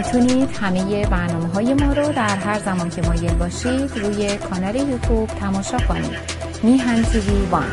[0.00, 5.26] می‌تونید همه برنامه های ما رو در هر زمان که مایل باشید روی کانال یوتیوب
[5.28, 6.10] تماشا کنید.
[6.62, 7.66] میهن تیوی وان.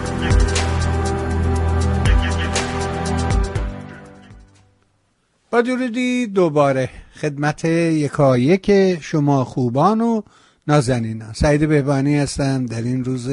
[5.51, 6.89] با درودی دوباره
[7.21, 10.21] خدمت یکایک شما خوبان و
[10.67, 11.33] نازنینان.
[11.33, 13.29] سعید بهبانی هستم در این روز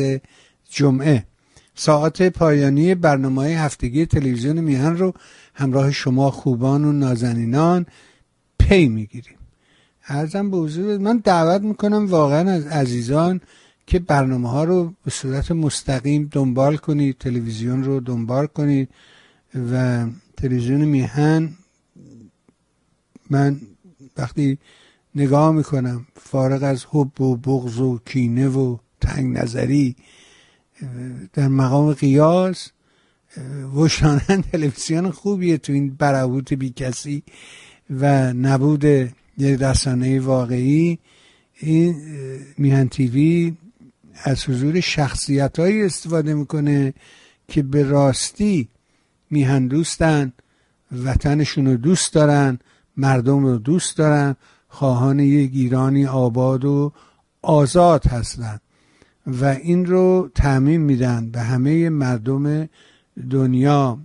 [0.71, 1.27] جمعه.
[1.75, 5.13] ساعت پایانی برنامه هفتگی تلویزیون میهن رو
[5.55, 7.87] همراه شما خوبان و نازنینان
[8.69, 9.39] پی می‌گیریم.
[10.09, 13.41] ارزم به حضور من دعوت می‌کنم واقعا از عزیزان
[13.87, 18.89] که برنامه ها رو به صورت مستقیم دنبال کنید تلویزیون رو دنبال کنید
[19.73, 20.07] و
[20.37, 21.53] تلویزیون میهن
[23.31, 23.61] من
[24.17, 24.59] وقتی
[25.15, 29.97] نگاه می‌کنم فارغ از حب و بغض و کینه و تنگ نظری
[31.33, 32.71] در مقام قیاس
[33.75, 37.23] وشانن تلویزیون خوبیه تو این برهوت بی کسی
[37.91, 40.99] و نبود یک رسانه واقعی
[41.57, 41.97] این
[42.59, 43.55] میهن تیوی
[44.23, 46.95] از حضور شخصیت استفاده می‌کنه
[47.49, 48.69] که به راستی
[49.31, 50.33] میهن دوستن
[51.05, 52.59] وطنشون رو دوست دارن
[52.97, 54.37] مردم رو دوست دارن
[54.69, 56.93] خواهان یک ایرانی آباد و
[57.43, 58.61] آزاد هستند
[59.27, 62.69] و این رو تعمین میدن به همه مردم
[63.31, 63.99] دنیا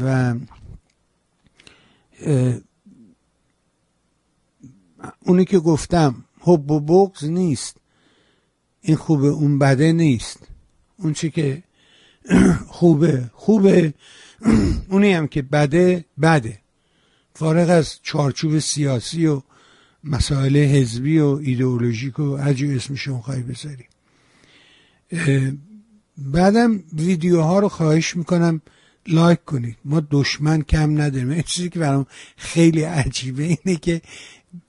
[0.00, 0.34] و
[5.20, 7.76] اونی که گفتم حب و بغز نیست.
[8.80, 10.48] این خوبه اون بده نیست.
[10.96, 11.62] اون چی که
[12.76, 13.94] خوبه خوبه.
[14.90, 16.58] اونی هم که بده بده.
[17.34, 19.42] فارغ از چارچوب سیاسی و
[20.04, 23.84] مسائل حزبی و ایدئولوژیک و هرجور اسمشون خواهی بذاری.
[26.18, 28.60] بعدم ویدیوها رو خواهش می‌کنم
[29.08, 29.76] لایک کنید.
[29.84, 31.30] ما دشمن کم نداریم.
[31.40, 34.02] این چیزی که برام خیلی عجیبه اینه که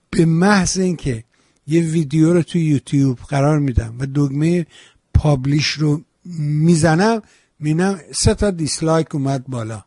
[0.09, 1.23] به محض اینکه
[1.67, 4.65] یه ویدیو رو تو یوتیوب قرار میدم و دگمه
[5.13, 7.21] publish رو می‌زنم
[7.59, 9.83] می‌بینم سه تا dislike اومد بالا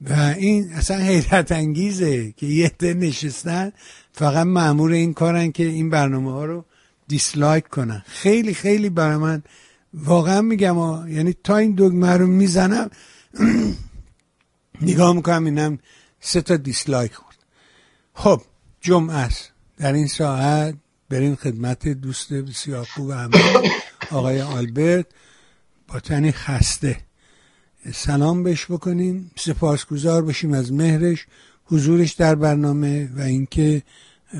[0.00, 3.72] و این اصلا حیرت انگیزه که یه ده نشستن
[4.12, 6.64] فقط معمور این کارن که این برنامه ها رو
[7.08, 9.42] دیسلایک کنن خیلی خیلی برای من
[9.94, 11.08] واقعا میگم ها.
[11.08, 12.90] یعنی تا این دگمه رو می‌زنم
[14.82, 15.78] نگاه می‌کنم اینم
[16.20, 17.36] سه تا دیسلایک خورد
[18.14, 18.42] خب
[18.80, 19.52] جمعه است.
[19.76, 20.74] در این ساعت
[21.08, 23.42] بریم خدمت دوست بسیار خوب همه
[24.10, 25.06] آقای آلبرت
[25.88, 27.00] با تنی خسته.
[27.92, 29.30] سلام بهش بکنیم.
[29.36, 31.26] سپاسگزار باشیم از مهرش
[31.64, 33.82] حضورش در برنامه و اینکه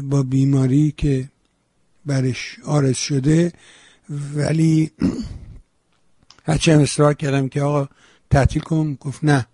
[0.02, 1.28] با بیماری که
[2.06, 3.52] برش آرز شده.
[4.34, 4.90] ولی
[6.44, 7.88] هرچه هم اصرار کردم که آقا
[8.30, 8.94] تعطیل کن.
[8.94, 9.46] گفت نه.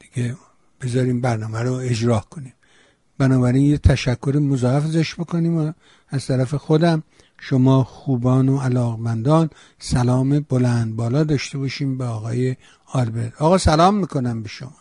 [0.00, 0.36] دیگه
[0.80, 2.52] بذاریم برنامه رو اجرا کنیم.
[3.18, 5.74] بنابراین یه تشکر مضاعف ازش بکنیم
[6.08, 7.02] از طرف خودم
[7.40, 12.56] شما خوبان و علاقمندان سلام بلند بالا داشته باشیم به آقای
[12.92, 13.42] آلبرت.
[13.42, 14.72] آقا سلام می‌کنم به شما.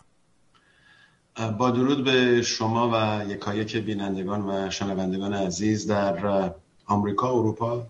[1.57, 6.51] با درود به شما و یکایک بینندگان و شنوندگان عزیز در
[6.85, 7.83] آمریکا اروپا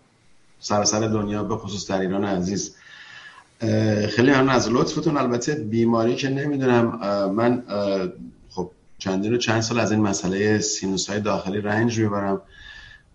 [0.59, 2.75] سراسر دنیا به خصوص در ایران عزیز.
[4.09, 5.17] خیلی ممنون از لطفتون.
[5.17, 6.85] البته بیماری که نمی‌دونم
[7.31, 7.63] من
[8.97, 12.41] چندین و چند سال از این مسئله سینوس های داخلی رنج می‌برم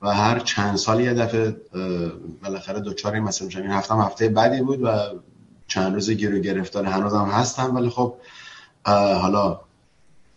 [0.03, 1.57] و هر چند سال یه دفعه
[2.43, 3.63] بالاخره دوچار این مسئله میشم.
[3.63, 4.89] این هفته هفته بدی بود و
[5.67, 8.15] چند روز گیرو گرفتار هنوزم هستم ولی خب
[8.87, 9.61] حالا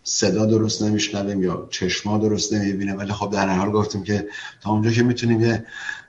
[0.03, 4.27] صدا درست نمیشنویم یا چشما درست نمی‌بینه ولی خب در حال گفتیم که
[4.61, 5.65] تا اونجا که می‌تونیم یه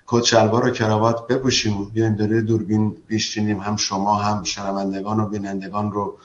[0.06, 5.28] کت شلوار و کراوات بپوشیم و بیایم داره دوربین بیشتینیم هم شما هم شنوندگان و
[5.28, 6.18] بینندگان رو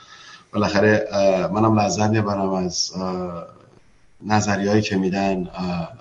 [0.53, 1.07] بالاخره
[1.53, 2.91] منم لذت می‌برم از
[4.23, 5.47] نظریهایی که میدن.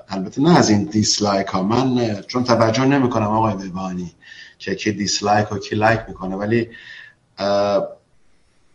[0.08, 4.12] البته نه از این dislike ها من چون توجه نمی کنم آقای ببانی
[4.58, 6.68] که کی dislike و کی like می‌کنه ولی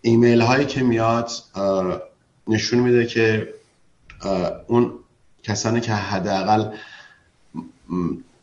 [0.01, 1.31] ایمیل هایی که میاد
[2.47, 3.53] نشون میده که
[4.67, 4.93] اون
[5.43, 6.71] کسانی که حداقل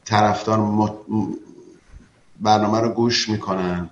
[0.04, 0.58] طرفدار
[2.40, 3.90] برنامه رو گوش می‌کنن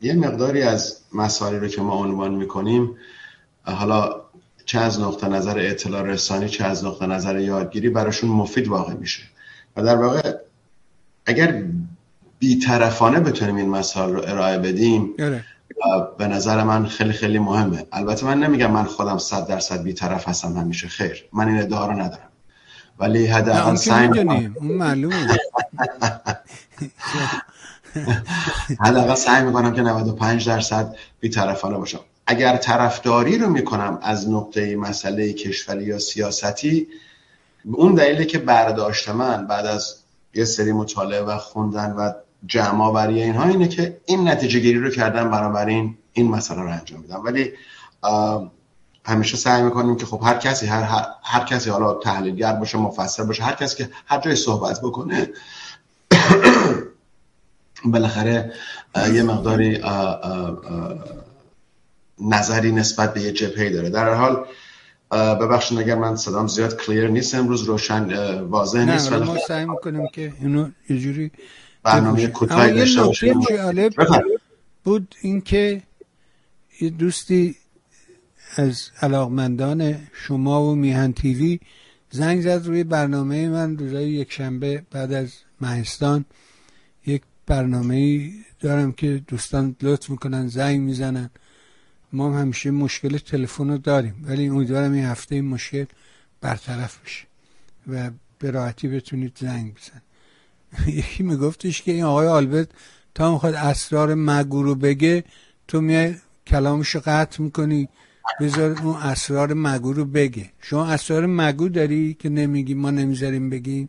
[0.00, 2.96] یه مقداری از مسائلی رو که ما عنوان می‌کنیم
[3.64, 4.20] حالا
[4.64, 9.22] چه از نقطه نظر اطلاع رسانی چه از نقطه نظر یادگیری براشون مفید واقع میشه.
[9.76, 10.32] و در واقع
[11.26, 11.62] اگر
[12.38, 15.44] بیطرفانه بتونیم این مسائل رو ارائه بدیم اره.
[16.18, 17.86] به نظر من خیلی خیلی مهمه.
[17.92, 21.24] البته من نمیگم من خودم صد درصد بیطرف هستم همیشه خیر.
[21.32, 22.28] من این ادعا رو ندارم.
[22.98, 24.08] ولی حداقل سعی
[24.60, 25.38] معلومه.
[28.80, 32.00] حداقل سعی می‌کنم که 95 درصد بیطرفانه باشم.
[32.26, 36.86] اگر طرفداری رو می‌کنم از نقطه مسئله کشوری یا سیاستی
[37.72, 39.96] اون دلیلی که برداشت من بعد از
[40.34, 42.12] یه سری مطالعه و خوندن و
[42.46, 47.00] جمع آوری اینها اینه که این نتیجه گیری رو کردن بنابراین این مسئله رو انجام
[47.00, 47.24] میدم.
[47.24, 47.52] ولی
[49.04, 53.24] همیشه سعی می‌کنیم که خب هر کسی هر, هر, هر کسی حالا تحلیلگر باشه مفسر
[53.24, 55.28] باشه هر کسی که هر جای صحبت بکنه
[57.84, 58.52] بالاخره
[59.12, 59.78] یه مقداری
[62.20, 63.90] نظری نسبت به یه جبهه داره.
[63.90, 64.46] در حال
[65.10, 70.06] ببخشید اگر من صدام زیاد کلیر نیست امروز روشن واضح نیست ولی ما سعی می‌کنیم
[70.12, 71.30] که اینو یه جوری
[71.82, 73.40] برنامه کوتاهی داشته باشیم.
[73.40, 73.92] جالب
[74.84, 75.82] بود اینکه
[76.80, 77.56] یه دوستی
[78.56, 81.60] از علاقمندان شما و میهن تیوی
[82.10, 86.24] زنگ زد روی برنامه من روزای یک شنبه بعد از مهستان.
[87.48, 88.30] برنامه
[88.60, 91.30] دارم که دوستان لطف می‌کنن زنگ می‌زنن.
[92.12, 95.84] ما هم همیشه مشکل تلفن رو داریم ولی امیدوارم این هفته این مشکل
[96.40, 97.24] برطرف بشه
[97.92, 100.02] و به راحتی بتونید زنگ بزن
[101.00, 102.68] یکی میگفتش که این آقای آلبرت
[103.14, 105.24] تا می‌خواد اسرار مگو رو بگه
[105.68, 106.14] تو میای
[106.46, 107.88] کلامش رو قطع می‌کنی
[108.40, 110.50] بذار اون اسرار مگو رو بگه.
[110.60, 113.88] شما اسرار مگو داری که نمیگی ما نمی‌ذاریم بگیم؟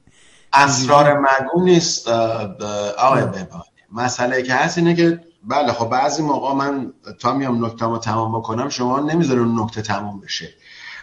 [0.53, 2.07] اسرار مگو نیست
[2.97, 7.85] آقای ببانی مسئله که هست اینه که بله خب بعضی موقع من تا میام نکته
[7.85, 10.49] ما تمام بکنم شما نمی‌ذاره اون نکته تمام بشه.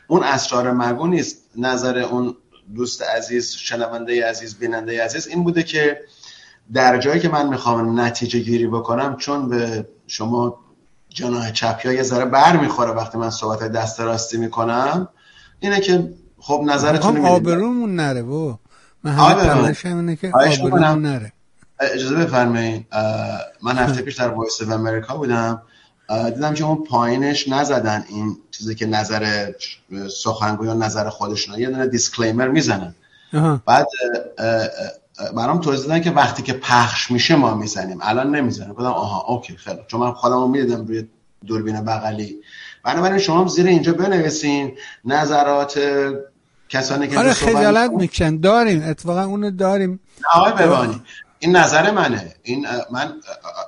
[0.06, 1.37] اون اسرار مگو نیست.
[1.56, 2.37] نظر اون
[2.75, 6.00] دوست عزیز شنونده عزیز بیننده عزیز این بوده که
[6.72, 10.58] در جایی که من می‌خوام نتیجه گیری بکنم چون به شما
[11.08, 15.08] جناح چپی ها یه ذره بر می‌خوره وقتی من صحبت دست راستی می‌کنم
[15.60, 18.56] اینه که خب نظرتون آبرومون نره بو
[19.06, 20.32] من همه اینه که
[20.97, 21.32] نره.
[21.81, 22.87] اجازه بفرمایید.
[23.62, 25.62] من هفته پیش در Voice of America بودم.
[26.35, 29.53] دیدم که اون پایینش نزدن این چیزی که نظر
[30.11, 32.94] سخنگویان نظر خودشون یه دونه disclaimer می‌زنن.
[33.67, 33.87] بعد
[35.37, 37.99] برام توضیح دادن که وقتی که پخش میشه ما می‌زنیم.
[38.03, 41.08] الان نمی‌زنیم گفتم آها okay خیلی چون من خودم رو می‌دیدم روی
[41.47, 42.37] دوربین بغلی.
[42.85, 45.81] بنابراین شما زیر اینجا بنویسین نظرات
[46.68, 48.40] کسانی که آره خجالت می‌کشن.
[48.40, 50.00] داریم اتفاقا اونو داریم.
[50.34, 51.02] آقای ببانی
[51.38, 52.34] این نظر منه.
[52.42, 53.12] این من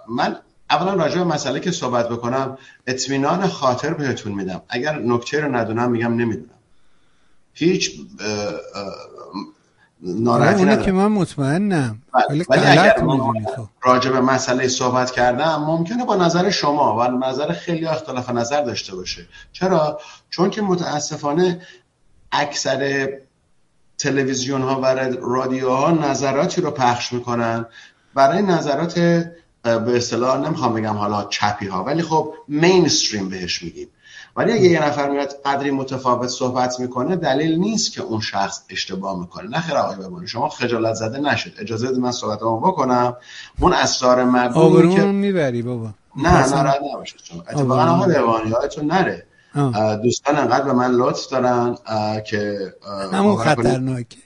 [0.09, 0.37] من
[0.71, 4.63] اولا راجع به مسئله که صحبت بکنم اطمینان خاطر بهتون میدم.
[4.69, 6.51] اگر نکته رو ندونم میگم نمی‌دونم.
[7.53, 8.01] هیچ
[10.03, 10.83] ناراحتی ندارم.
[10.83, 12.03] که من مطمئنم.
[12.31, 12.97] ولی, ولی اگر
[13.57, 13.69] خب.
[13.83, 18.97] راجع به مسئله صحبت کردم ممکنه با نظر شما و نظر خیلی اختلاف نظر داشته
[18.97, 19.27] باشه.
[19.53, 21.61] چرا؟ چون که متاسفانه
[22.33, 23.09] اکثر
[23.99, 24.87] تلویزیون ها و
[25.21, 27.67] رادیو ها نظراتی رو پخش می‌کنن.
[28.15, 28.99] برای نظرات
[29.63, 33.89] به اصطلاح نمی‌خوام بگم حالا چپی ها ولی خب مینستریم بهش میگیم.
[34.37, 39.21] ولی اگه یه نفر میاد قدری متفاوت صحبت می‌کنه دلیل نیست که اون شخص اشتباه
[39.21, 39.49] می‌کنه.
[39.49, 43.17] نه خیر آقای بمونه شما خجالت زده نشد اجازه بده من صحبتمو بکنم.
[43.61, 45.89] اون اسرار مگو که می‌بری بابا.
[46.17, 47.39] نه ناراحت نباشید چون.
[47.39, 49.27] اتفاقا آقای بمانی یادتون نره.
[50.03, 51.77] دوستان انقدر به من لطف دارن
[52.27, 52.75] که
[53.13, 54.19] همون خطرناکه.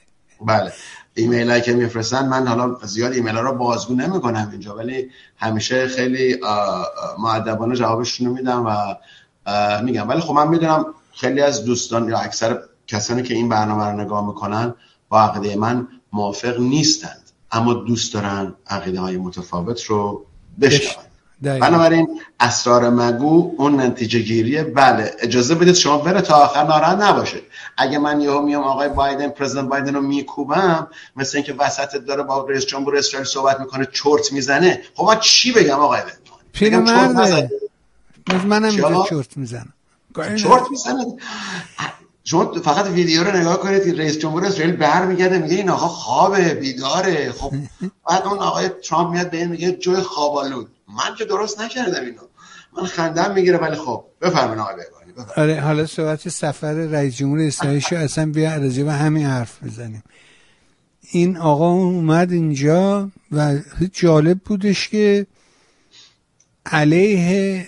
[0.45, 0.73] بله.
[1.15, 5.09] ایمیل هایی که میفرستن من حالا زیاد ایمیل ها رو بازگو نمی کنم اینجا ولی
[5.37, 6.39] همیشه خیلی
[7.19, 8.95] معدبانه جوابشون رو میدم و
[9.83, 10.09] میگم.
[10.09, 14.27] ولی خب من می‌دونم خیلی از دوستان یا اکثر کسانی که این برنامه رو نگاه
[14.27, 14.73] می‌کنن
[15.09, 17.23] با عقیده من موافق نیستند.
[17.51, 20.25] اما دوست دارن عقیده های متفاوت رو
[20.61, 21.05] بشنون.
[21.43, 25.11] بنابراین اسرار مگو اون نتیجه گیریه بله.
[25.19, 27.43] اجازه بدید شما بره تا آخر ناراحت نباشید.
[27.77, 32.47] اگه من یهو میام آقای بایدن پرزیدنت بایدن رو میکوبم مثل اینکه وسط داره با
[32.49, 34.81] رئیس جمهور اسرائیل صحبت می‌کنه چرت می‌زنه.
[34.95, 35.99] خب من چی بگم آقای
[36.53, 37.49] پیرمرده
[38.45, 39.73] منم اینجا چرت می‌زنم
[40.15, 41.05] چرت می‌زنه.
[42.25, 46.53] شما فقط ویدیو رو نگاه کنید که رئیس جمهور اسرائیل برمیگرده میگه این آقا خوابه
[46.53, 47.31] بیداره.
[47.31, 47.51] خب
[48.09, 50.67] بعد اون آقای ترامپ میاد به این میگه جوی خوابالود.
[50.87, 52.21] من که درست نکردم اینو.
[52.77, 57.79] من خندم می‌گیره ولی خب بفرمایید آقای بگانی آره حالا صحبت سفر رئیس جمهور اسرائیل
[57.79, 60.03] شو اصلا بیا راجع به همین حرف بزنیم.
[61.01, 63.59] این آقا اومد اینجا و
[63.93, 65.27] جالب بودش که
[66.65, 67.67] علیه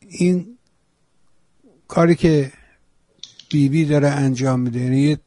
[0.00, 0.58] این
[1.88, 2.52] کاری که
[3.50, 5.18] بیبی بی داره انجام میده یعنی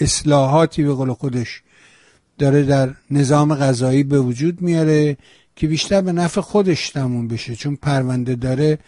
[0.00, 1.62] اصلاحاتی به قول خودش
[2.38, 5.16] داره در نظام غذایی به وجود میاره.
[5.56, 8.78] که بیشتر به نفع خودش تموم بشه چون پرونده داره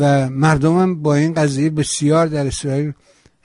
[0.00, 2.92] و مردم با این قضیه بسیار در اسرائیل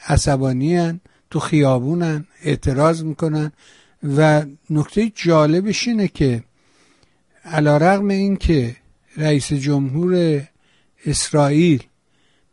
[0.08, 1.00] عصبانی هن.
[1.30, 3.52] تو خیابونن اعتراض می‌کنن
[4.18, 6.44] و نکته جالبش اینه که
[7.46, 8.76] علا رقم این که
[9.18, 10.42] رئیس جمهور
[11.06, 11.84] اسرائیل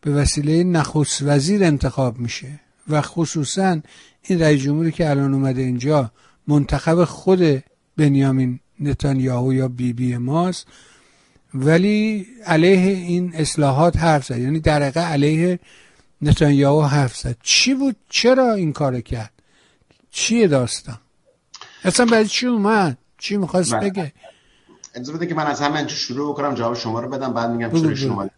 [0.01, 3.81] به وسیله نخست وزیر انتخاب میشه و خصوصا
[4.23, 6.11] این رئیس جمهوری که الان اومده اینجا
[6.47, 7.63] منتخب خود
[7.97, 10.67] بنیامین نتانیاهو یا بی بی ماست.
[11.53, 14.37] ولی علیه این اصلاحات حرف زد.
[14.37, 15.59] یعنی در علیه
[16.21, 17.37] نتانیاهو حرف زد.
[17.43, 19.31] چی بود؟ چرا این کار کرد؟
[20.11, 20.97] چیه داستان؟
[21.83, 23.73] اصلا برای چی اومد؟ چی می‌خواست.
[23.73, 24.13] بگه؟
[24.95, 27.95] اجازه بده که من از همه شروع کنم جواب شما رو بدم بعد میگم چرا
[27.95, 28.29] شما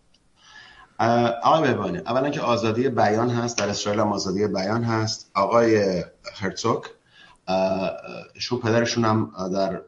[1.44, 5.32] آقای بهبانی اولا که آزادی بیان هست در اسرائیل هم آزادی بیان هست.
[5.34, 6.84] آقای هرتوک
[8.40, 9.82] شو پدرشون هم در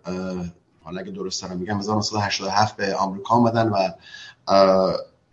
[0.84, 3.90] حالا اگه درست دارم میگم 1987 به آمریکا آمدن و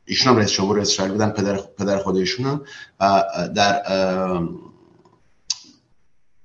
[0.04, 2.62] ایشون هم رئیس جمهور اسرائیل بودن پدر پدر خود هم.
[3.00, 3.82] و در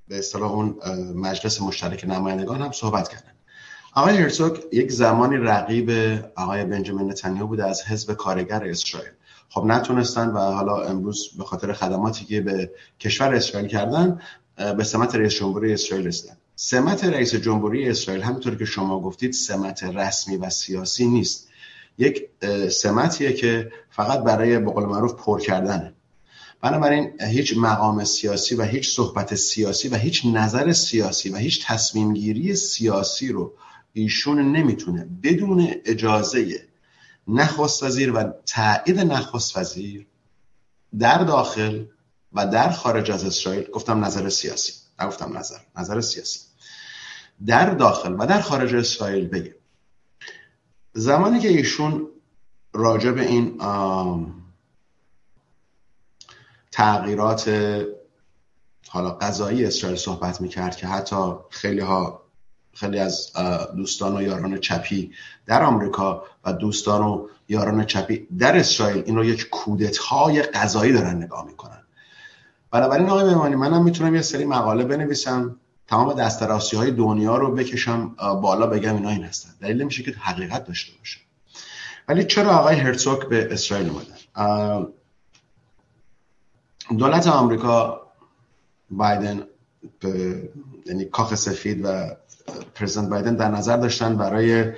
[0.07, 0.75] به اصطلاح اون
[1.15, 3.31] مجلس مشترک نمایندگان هم صحبت کردن.
[3.93, 5.91] آقای هرسوک یک زمانی رقیب
[6.35, 9.11] آقای بنجامین نتانیاهو بوده از حزب کارگر اسرائیل.
[9.49, 14.21] خب نتونستن و حالا امروز به خاطر خدماتی که به کشور اسرائیل کردن
[14.57, 16.37] به سمت رئیس جمهوری اسرائیل رسیدن.
[16.55, 21.47] سمت رئیس جمهوری اسرائیل همونطور که شما گفتید سمت رسمی و سیاسی نیست.
[21.97, 22.29] یک
[22.71, 25.93] سمتیه که فقط برای به قول معروف پر کردنه.
[26.61, 32.13] بنابراین هیچ مقام سیاسی و هیچ صحبت سیاسی و هیچ نظر سیاسی و هیچ تصمیم
[32.13, 33.53] گیری سیاسی رو
[33.93, 36.67] ایشون نمی‌تونه بدون اجازه
[37.27, 40.07] نخست وزیر و تایید نخست وزیر
[40.99, 41.85] در داخل
[42.35, 44.73] و در خارج از اسرائیل گفتم نظر سیاسی.
[44.99, 46.39] نگفتم نظر نظر سیاسی.
[47.45, 49.55] در داخل و در خارج اسرائیل بگه
[50.93, 52.07] زمانی که ایشون
[52.73, 53.57] راجع به این
[56.71, 57.49] تغییرات
[58.89, 62.25] حالا قضایی اسرائیل صحبت می‌کرد که حتی خیلی ها
[62.73, 63.33] خیلی از
[63.75, 65.11] دوستان و یاران چپی
[65.45, 70.93] در آمریکا و دوستان و یاران چپی در اسرائیل این رو یک کودت های قضایی
[70.93, 71.84] دارن نگاه می‌کنن.
[72.75, 75.55] بنابراین آقای مهمانی منم می‌تونم یه سری مقاله بنویسم
[75.87, 79.49] تمام دستراسی های دنیا رو بکشم بالا بگم اینا این هستن.
[79.61, 81.19] دلیل میشه که حقیقت داشته باشه.
[82.07, 84.87] ولی چرا آقای هرتوک به اسرائیل اومدن؟
[86.97, 88.01] دولت آمریکا
[88.89, 89.43] بایدن
[90.85, 92.15] یعنی کاخ سفید و
[92.75, 94.71] پرزیدنت بایدن در نظر داشتن برای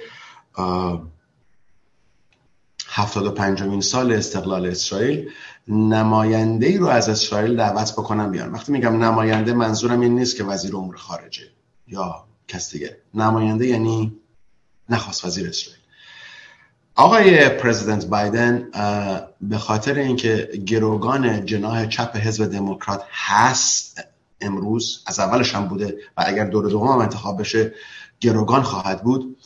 [2.87, 5.29] هفتاد و پنجمین سال استقلال اسرائیل.
[5.67, 8.51] نماینده ای رو از اسرائیل دعوت بکنم بیان.
[8.51, 11.43] وقتی میگم نماینده منظورم این نیست که وزیر امور خارجه
[11.87, 12.97] یا کس دیگه.
[13.13, 14.17] نماینده یعنی
[14.89, 15.81] نخواست وزیر اسرائیل.
[16.95, 18.69] آقای پرزیدنت بایدن
[19.41, 24.03] به خاطر اینکه گروگان جناح چپ حزب دموکرات هست
[24.41, 27.73] امروز از اولش هم بوده و اگر دور دوم هم انتخاب بشه
[28.21, 29.37] گروگان خواهد بود.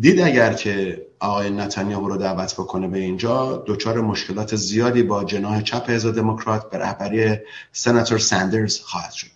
[0.00, 5.62] دید اگر که آقای نتانیاهو رو دعوت بکنه به اینجا دچار مشکلات زیادی با جناح
[5.62, 7.36] چپ حزب دموکرات به رهبری
[7.72, 9.26] سناتور سندرز خواهد شد.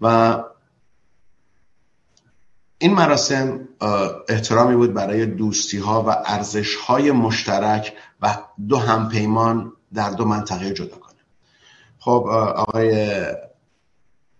[0.00, 0.38] و
[2.78, 3.68] این مراسم
[4.28, 8.38] احترامی بود برای دوستی ها و ارزش های مشترک و
[8.68, 11.14] دو همپیمان در دو منطقه جدا کنه.
[11.98, 12.26] خب
[12.56, 13.24] آقای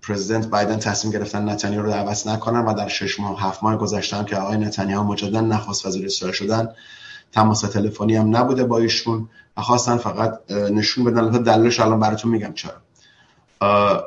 [0.02, 4.24] پرزیدنت بایدن تصمیم گرفتن نتانیاهو رو دعوت نکنن و در شش ماه هفت ماه گذشته
[4.24, 6.68] که آقای نتانیاهو مجددا نخواست وزیر اسرائیل شدن
[7.32, 11.30] تماس تلفنی هم نبوده با ایشون و خواستن فقط نشون بدن.
[11.30, 12.72] دلیلش الان براتون میگم چرا.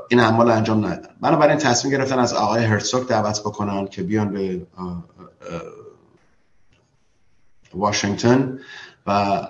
[0.10, 1.10] این اعمال انجام ندادن.
[1.22, 4.68] بنابراین تصمیم گرفتن از آقای هرتسوک دعوت بکنن که بیان به
[7.74, 8.60] واشنگتن
[9.08, 9.42] و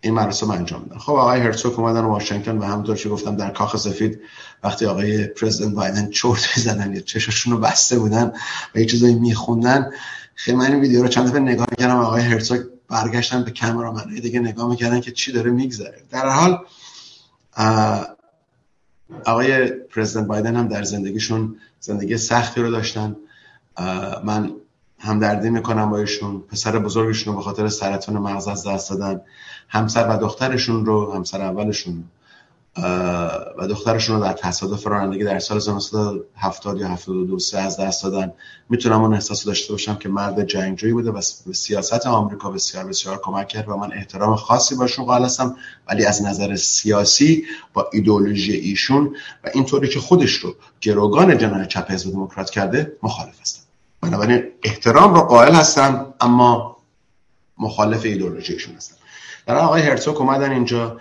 [0.00, 3.76] این مراسم انجام میدن خب آقای هرتسوک اومدن واشنگتن و همونطور که گفتم در کاخ
[3.76, 4.20] سفید
[4.64, 8.32] وقتی آقای پرزیدنت بایدن چرت زدن یا چشاشون رو بسته بودن
[8.74, 9.90] و یه چیزایی میخوندن
[10.34, 14.40] خیلی من این ویدیو رو چند دفعه نگاه می‌کردم آقای هرتسوک برگشتن به کامرامنای دیگه
[14.40, 16.02] نگاه می‌کردن که چی داره میگذره.
[16.10, 16.58] در حال
[19.24, 23.16] آقای پرزیدنت بایدن هم در زندگیشون زندگی سختی رو داشتن.
[24.24, 24.52] من
[24.98, 26.40] همدردی می‌کنم با ایشون.
[26.40, 29.20] پسر بزرگشون رو به خاطر سرطان مغز از دست دادن.
[29.70, 32.04] همسر و دخترشون رو همسر اولشون
[33.58, 38.32] و دخترشون رو در تصادف رانندگی در سال 1970 یا 72 سه از دست دادن.
[38.68, 41.20] می‌تونم اون احساس داشته باشم که مرد جنگجویی بوده و
[41.52, 45.56] سیاست آمریکا بسیار بسیار کمک کرد و من احترام خاصی باشون قائل هستم
[45.88, 51.90] ولی از نظر سیاسی با ایدئولوژی ایشون و اینطوری که خودش رو گروگان جناح چپ
[51.90, 53.62] حزب دموکرات کرده مخالف هستم.
[54.00, 56.76] بنابراین احترام رو قائل هستم اما
[57.58, 58.99] مخالف ایدئولوژی ایشون هستم.
[59.46, 61.00] در آقای هرتوک اومدن اینجا.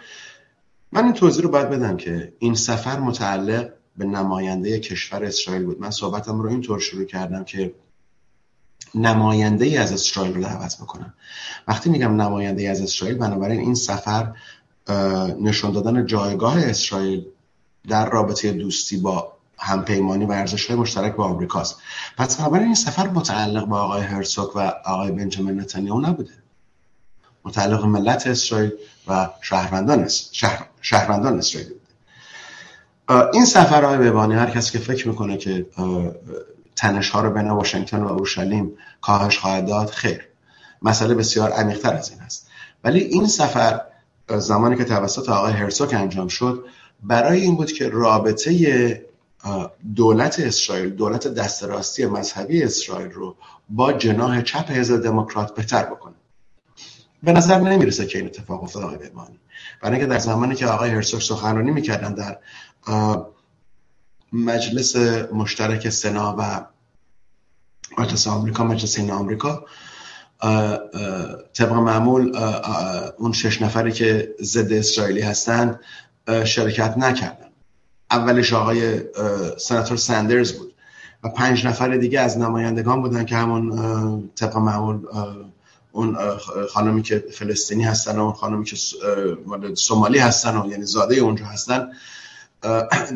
[0.91, 5.81] من این توضیح رو باید بدم که این سفر متعلق به نماینده کشور اسرائیل بود.
[5.81, 7.73] من صحبتم رو اینطور شروع کردم که
[8.95, 11.13] نماینده ای از اسرائیل رو دعوت می‌کنن
[11.67, 14.33] وقتی میگم نماینده ای از اسرائیل بنابراین این سفر
[15.41, 17.25] نشان دادن جایگاه اسرائیل
[17.87, 20.33] در رابطه دوستی با همپیمانی و
[20.69, 21.79] های مشترک با آمریکاست.
[22.17, 26.31] پس بنابراین این سفر متعلق با آقای هرسوک و آقای بنجامین نتانیاهو نبوده.
[27.45, 28.71] متعلق ملت اسرائیل
[29.07, 30.65] و شهروندان شهر...
[30.81, 31.69] شهروندان اسرائیل.
[31.69, 35.65] بوده این سفر های ببانی هر کسی که فکر می‌کنه که
[36.75, 40.27] تنش ها رو بین واشنگتن و اورشلیم کاهش خواهد داد خیر.
[40.81, 42.47] مسئله بسیار عمیق‌تر از این است
[42.83, 43.81] ولی این سفر
[44.37, 46.65] زمانی که توسط آقای هرسوک انجام شد
[47.03, 49.09] برای این بود که رابطه
[49.95, 53.35] دولت اسرائیل دولت دست راستی مذهبی اسرائیل رو
[53.69, 56.13] با جناح چپ حزب دموکرات بهتر بکنه.
[57.23, 59.39] به نظر نمی‌رسه که این اتفاق افتاد آقای بهبانی
[59.81, 62.37] برای اینکه در زمانی که آقای هرسوک سخنرانی می‌کردن در
[64.33, 64.95] مجلس
[65.33, 66.65] مشترک سنا و
[67.97, 69.65] مجلس آمریکا مجلس این آمریکا
[71.53, 72.37] طبق معمول
[73.17, 75.79] اون شش نفری که ضد اسرائیلی هستند
[76.45, 77.49] شرکت نکردن.
[78.11, 79.01] اولش آقای
[79.57, 80.73] سناتور سندرز بود
[81.23, 85.07] و پنج نفر دیگه از نمایندگان بودن که همون طبق معمول
[85.91, 86.17] اون
[86.69, 88.75] خانمی که فلسطینی هستن و اون خانمی که
[89.75, 91.91] سومالی هستن و یعنی زاده اونجا هستن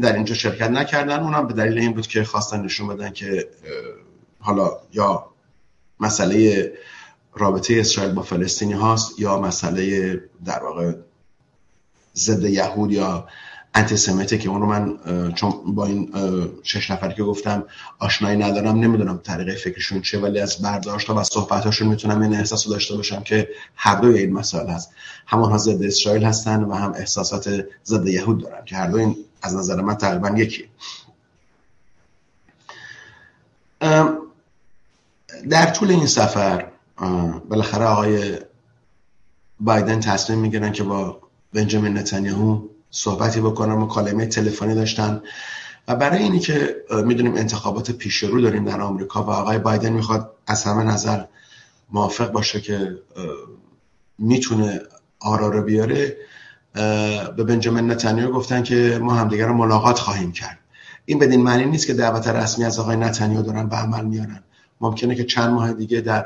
[0.01, 1.19] در اینجا شرکت نکردن.
[1.19, 3.49] اونم به دلیل این بود که خواستن نشون بدن که
[4.39, 5.25] حالا یا
[5.99, 6.71] مسئله
[7.33, 10.13] رابطه اسرائیل با فلسطینی هاست یا مسئله
[10.45, 10.93] در واقع
[12.15, 13.27] ضد یهود یا
[13.75, 14.97] انتیسمیته که اون رو من
[15.33, 16.11] چون با این
[16.63, 17.63] شش نفر که گفتم
[17.99, 22.73] آشنایی ندارم نمی‌دونم طریقه فکرشون چه ولی از برداشت و صحبتاشون می‌تونم این احساس رو
[22.73, 24.91] داشته باشم که هر دوی این مسائل هست.
[25.27, 29.55] همونها ضد اسرائیل هستن و هم احساسات ضد یهود دارن که هر دو این از
[29.55, 30.65] نظر من تقریبا یکی.
[35.49, 36.67] در طول این سفر
[37.49, 38.39] بالاخره آقای
[39.59, 41.19] بایدن تصمیم می‌گیرن که با
[41.53, 45.21] بنجامین نتانیاهو صحبتی بکنن مکالمه تلفنی داشتن.
[45.87, 46.75] و برای اینی که
[47.05, 51.23] می‌دونیم انتخابات پیش رو داریم در آمریکا و آقای بایدن می‌خواد از همه نظر
[51.91, 52.99] موافق باشه که
[54.17, 54.81] می‌تونه
[55.19, 56.17] آرا رو بیاره.
[57.37, 60.59] به بنجامین نتانیاهو گفتن که ما همدیگر رو ملاقات خواهیم کرد.
[61.05, 64.43] این بدین معنی نیست که دعوت رسمی از آقای نتانیاهو دارن به عمل میارن.
[64.81, 66.25] ممکنه که چند ماه دیگه در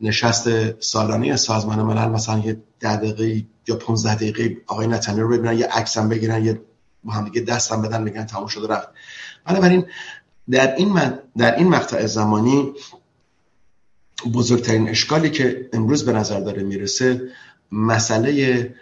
[0.00, 0.48] نشست
[0.80, 6.08] سالانه سازمان ملل مثلا یه دقیقه یا 15 دقیقه آقای نتانیاهو رو ببینن عکس هم
[6.08, 6.60] بگیرن یه
[7.04, 8.88] با هم دیگه دستم بدن بگن تموم شده رفت.
[9.44, 9.86] بنابراین
[10.50, 12.72] در این من در این مقطع زمانی
[14.34, 17.30] بزرگترین اشکالی که امروز به نظر داره می‌رسه
[17.72, 18.74] مسئله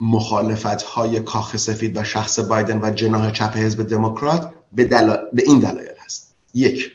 [0.00, 4.84] مخالفت های کاخ سفید و شخص بایدن و جناح چپ حزب دموکرات به,
[5.32, 6.34] به این دلایل هست.
[6.54, 6.92] یک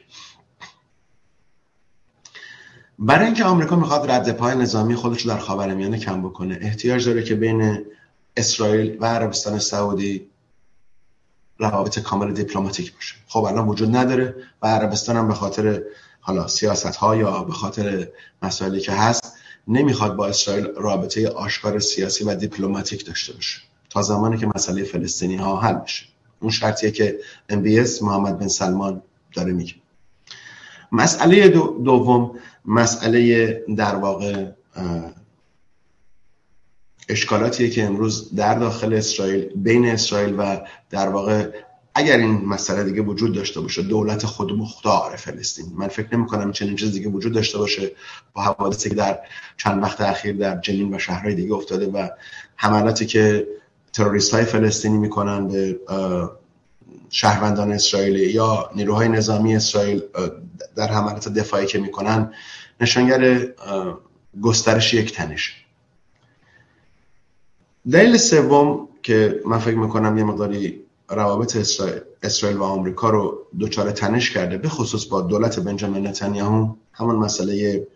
[2.99, 7.35] برای اینکه آمریکا می‌خواد رد پای نظامی خودش در خاورمیانه کم بکنه احتیاج داره که
[7.35, 7.85] بین
[8.37, 10.27] اسرائیل و عربستان سعودی
[11.57, 13.15] روابط کامل دیپلماتیک باشه.
[13.27, 15.83] خب الان وجود نداره و عربستان هم به خاطر
[16.19, 18.09] حالا سیاست ها یا به خاطر
[18.41, 19.33] مسائلی که هست
[19.67, 25.35] نمی‌خواد با اسرائیل رابطه آشکار سیاسی و دیپلماتیک داشته باشه تا زمانی که مسئله فلسطینی
[25.35, 26.05] ها حل بشه.
[26.39, 27.19] اون شرطیه که
[27.51, 29.01] MBS محمد بن سلمان
[29.33, 29.73] داره میگه.
[30.95, 31.47] مسئله
[31.83, 32.31] دوم
[32.65, 34.45] مسئله در واقع
[37.09, 41.51] اشکالاتیه که امروز در داخل اسرائیل بین اسرائیل و در واقع
[41.95, 45.65] اگر این مسئله دیگه وجود داشته باشه دولت خود مختار فلسطین.
[45.75, 47.91] من فکر نمی کنم چنین چیز دیگه وجود داشته باشه
[48.33, 49.19] با حوادثی که در
[49.57, 52.07] چند وقت اخیر در جنین و شهرهای دیگه افتاده و
[52.55, 53.47] حملاتی که
[53.93, 55.79] تروریست های فلسطینی می‌کنن به
[57.09, 60.01] شهروندان اسرائیلی یا نیروهای نظامی اسرائیل
[60.75, 62.33] در حملات دفاعی که می‌کنن
[62.81, 63.47] نشانگر
[64.41, 65.65] گسترش یک تنش
[67.91, 71.57] دلیل سوم که من فکر می‌کنم یه مقداری روابط
[72.23, 77.87] اسرائیل و آمریکا رو دچار تنش کرده به خصوص با دولت بنجامین نتانیاهو همون مسئله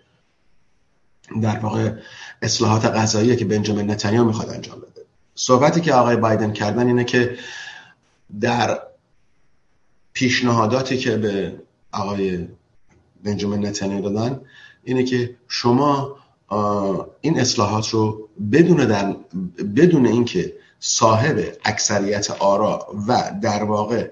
[1.41, 1.91] در واقع
[2.41, 5.05] اصلاحات غذایی که بنجامین نتانیاهو می‌خواد انجام بده.
[5.35, 7.38] صحبتی که آقای بایدن کردن اینه که
[8.41, 8.79] در
[10.19, 12.47] پیشنهاداتی که به آقای
[13.23, 14.41] بنجامین نتانیاهو دادن
[14.84, 16.15] اینه که شما
[17.21, 19.15] این اصلاحات رو بدون در
[19.75, 24.12] بدون اینکه صاحب اکثریت آرا و در واقع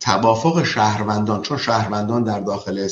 [0.00, 2.88] توافق شهروندان چون شهروندان در داخل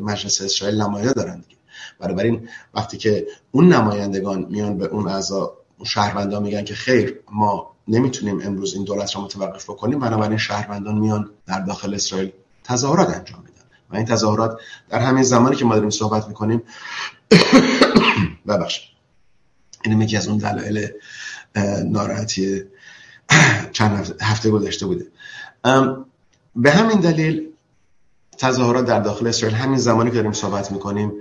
[0.00, 1.60] مجلس اسرائیل نماینده دارند دیگه.
[1.98, 8.40] بنابراین وقتی که اون نمایندگان میان به اون اعضا شهروندان میگن که خیر ما نمی‌تونیم
[8.40, 12.32] امروز این دولت رو متوقف بکنیم بنابراین شهروندان میان در داخل اسرائیل
[12.64, 13.62] تظاهرات انجام میدن.
[13.90, 16.62] و این تظاهرات در همین زمانی که ما داریم صحبت می‌کنیم
[18.48, 18.80] ببخش
[19.84, 20.88] این یکی از اون دلایل
[21.84, 22.62] ناراحتی
[23.72, 25.06] چند هفته گذشته بوده.
[26.56, 27.48] به همین دلیل
[28.38, 31.12] تظاهرات در داخل اسرائیل همین زمانی که داریم صحبت می‌کنیم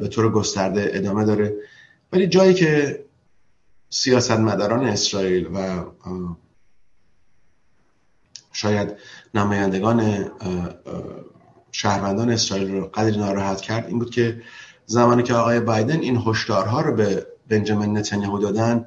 [0.00, 1.54] به طور گسترده ادامه داره.
[2.12, 3.04] ولی جایی که
[3.96, 5.84] سیاستمداران اسرائیل و
[8.52, 8.96] شاید
[9.34, 10.30] نمایندگان
[11.72, 14.42] شهروندان اسرائیل رو قدری ناراحت کرد این بود که
[14.86, 18.86] زمانی که آقای بایدن این هشدارها رو به بنجامین نتانیاهو دادن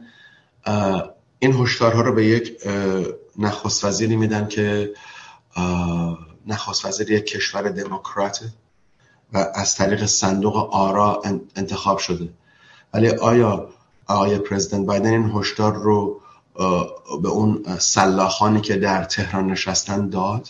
[1.39, 2.61] این هشدارها رو به یک
[3.37, 4.93] نخست وزیری میدن که
[6.47, 8.49] نخست وزیر یک کشور دموکرات
[9.33, 11.21] و از طریق صندوق آرا
[11.55, 12.29] انتخاب شده.
[12.93, 13.69] ولی آیا
[14.09, 16.21] آقای پرزیدنت بایدن این هشدار رو
[17.21, 20.49] به اون سلاخانی که در تهران نشستن داد؟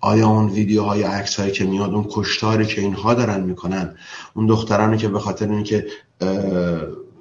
[0.00, 3.94] آیا اون ویدیوهای عکس هایی که میاد اون کشتاری که اینها دارن می‌کنن
[4.34, 5.86] اون دخترانی که به خاطر اینکه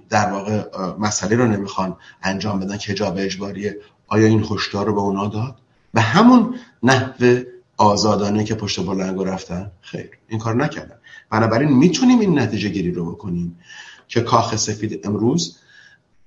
[0.09, 0.63] در واقع
[0.99, 3.77] مسئله رو نمی‌خوان انجام بدن که حجاب اجباریه
[4.07, 5.55] آیا این هشدار رو به اونا داد؟
[5.93, 7.39] به همون نحو
[7.77, 10.95] آزادانه که پشت بلنگو رفتن؟ خیر این کار نکردن.
[11.29, 13.59] بنابراین می‌تونیم این نتیجه گیری رو بکنیم.
[14.09, 15.57] که کاخ سفید امروز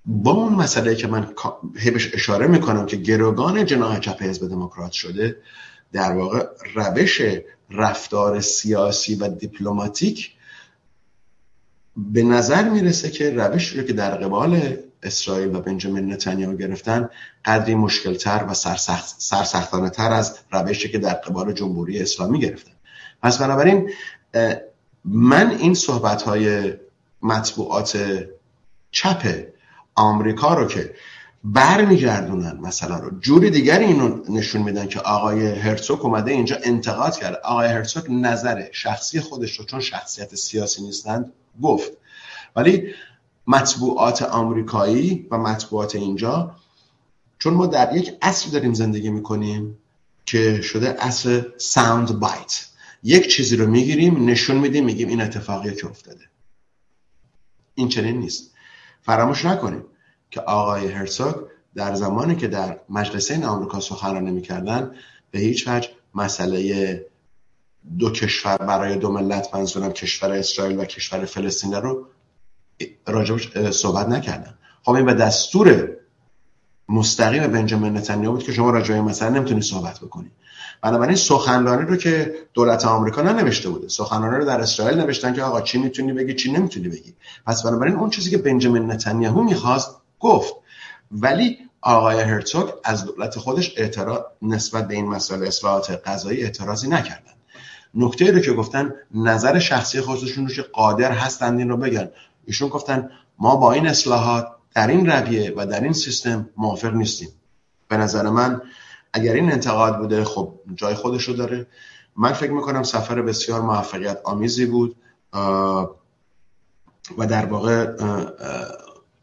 [0.06, 1.34] با اون مسئله که من
[1.74, 5.36] بهش اشاره می‌کنم که گروگان جناح چپ حزب دموکرات شده
[5.92, 7.22] در واقع روش
[7.70, 10.30] رفتار سیاسی و دیپلماتیک
[11.96, 17.08] به نظر می‌رسه که روش رو که در قبال اسرائیل و بنجامین نتانیاهو گرفتن
[17.44, 22.72] قدری مشکلتر و سرسخت، سرسختانه تر از روشی که در قبال جمهوری اسلامی گرفتن.
[23.22, 23.90] پس بنابراین
[25.04, 26.72] من این صحبت های
[27.22, 28.24] مطبوعات
[28.90, 29.44] چپ
[29.94, 30.94] آمریکا رو که
[31.44, 33.18] برمیگردونن مثلا رو.
[33.20, 38.64] جوری دیگری اینو نشون میدن که آقای هرتوک اومده اینجا انتقاد کرد آقای هرتوک نظر
[38.72, 41.32] شخصی خودش رو چون شخصیت سیاسی نیستند
[41.62, 41.92] گفت.
[42.56, 42.94] ولی
[43.46, 46.56] مطبوعات آمریکایی و مطبوعات اینجا
[47.38, 49.78] چون ما در یک عصر داریم زندگی می‌کنیم
[50.26, 52.66] که شده عصر ساوند بایت
[53.02, 56.31] یک چیزی رو می‌گیریم نشون میدیم میگیم این اتفاقیه که افتاده.
[57.74, 58.54] این چنین نیست.
[59.02, 59.84] فراموش نکنیم
[60.30, 61.34] که آقای هرسوگ
[61.74, 64.94] در زمانی که در مجلسین آمریکا سخنرانی می‌کردن
[65.30, 67.06] به هیچ وجه مسئله
[67.98, 72.06] دو کشور برای دو ملت منظورم کشور اسرائیل و کشور فلسطین رو
[73.06, 74.58] راجبش صحبت نکردن.
[74.82, 75.96] خب این به دستور
[76.88, 80.32] مستقیم بنجامین نتانیاهو بود که شما راجع مثلا نمی‌تونید صحبت بکنید.
[80.82, 85.60] بنابراین سخنرانی رو که دولت آمریکا ننوشته بوده سخنرانی رو در اسرائیل نوشتن که آقا
[85.60, 87.14] چی می‌تونی بگی چی نمی‌تونی بگی؟
[87.46, 90.54] پس بنابراین اون چیزی که بنجامین نتانیاهو می‌خواست گفت.
[91.10, 97.32] ولی آقای هرتوگ از دولت خودش اعتراض نسبت به این مسئله اصلاحات قضایی اعتراضی نکردن.
[97.94, 102.08] نکته رو که گفتن نظر شخصی خودشون رو که قادر هستند این رو بگن.
[102.46, 107.28] ایشون گفتن ما با این اصلاحات در این رویه و در این سیستم موافق نیستیم.
[107.88, 108.62] به نظر من
[109.12, 111.66] اگر این انتقاد بوده خب جای خودش رو داره.
[112.16, 114.96] من فکر می‌کنم سفر بسیار موفقیت آمیزی بود
[117.18, 117.86] و در واقع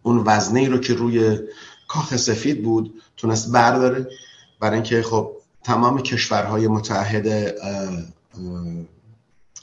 [0.04, 1.40] اون وزنه ای رو که روی
[1.88, 4.08] کاخ سفید بود تونست برداره.
[4.60, 5.32] برای اینکه خب
[5.64, 7.56] تمام کشورهای متحد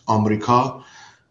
[0.07, 0.85] آمریکا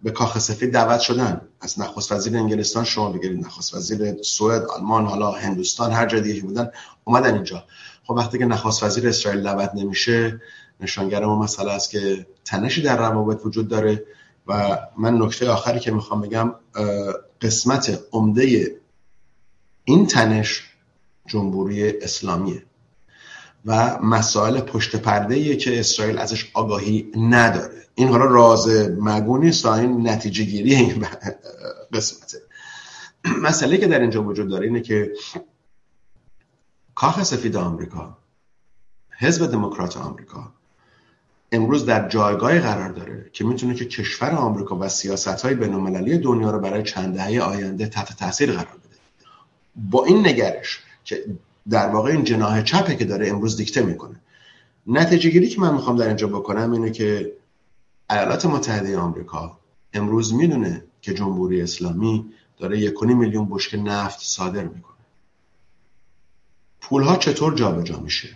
[0.06, 1.42] به کاخ سفید دعوت شدن.
[1.62, 3.46] از نخست وزیر انگلستان شما بگیرید.
[3.46, 6.72] نخست وزیر سوئد آلمان حالا هندوستان هر جای دیگه بودن
[7.04, 7.64] اومدن اینجا.
[8.04, 10.42] خب وقتی که نخست وزیر اسرائیل دعوت نمیشه
[10.80, 14.06] نشانگر ما مسئله است که تنشی در روابط وجود داره
[14.48, 16.56] و من نکته آخری که می‌خوام بگم
[17.42, 18.76] قسمت عمده
[19.84, 20.64] این تنش
[21.28, 22.64] جمهوری اسلامیه.
[23.66, 27.86] و مسائل پشت پرده که اسرائیل ازش آگاهی نداره.
[27.96, 28.68] این حالا راز
[29.00, 31.06] مگو نیست این نتیجه گیری این
[31.94, 32.38] قسمته.
[33.42, 35.12] مسئله که در اینجا وجود داره اینه که
[36.96, 38.18] کاخ سفید آمریکا
[39.18, 40.52] حزب دموکرات آمریکا
[41.52, 46.52] امروز در جایگاه قرار داره که می‌تونه که کشور آمریکا و سیاست های بین دنیا
[46.52, 48.96] رو برای چند دهه آینده تحت تاثیر قرار بده.
[49.76, 51.26] با این نگرش که
[51.70, 54.22] در واقع این جناح چپه که داره امروز دیکته می‌کنه.
[54.88, 57.32] نتیجه گیری که من می‌خوام در اینجا بکنم اینه که
[58.10, 59.60] ایالات متحده آمریکا
[59.94, 62.26] امروز می‌دونه که جمهوری اسلامی
[62.60, 64.96] داره یک میلیون بشکه نفت صادر می‌کنه.
[66.82, 68.30] پول ها چطور جابجا جا میشه؟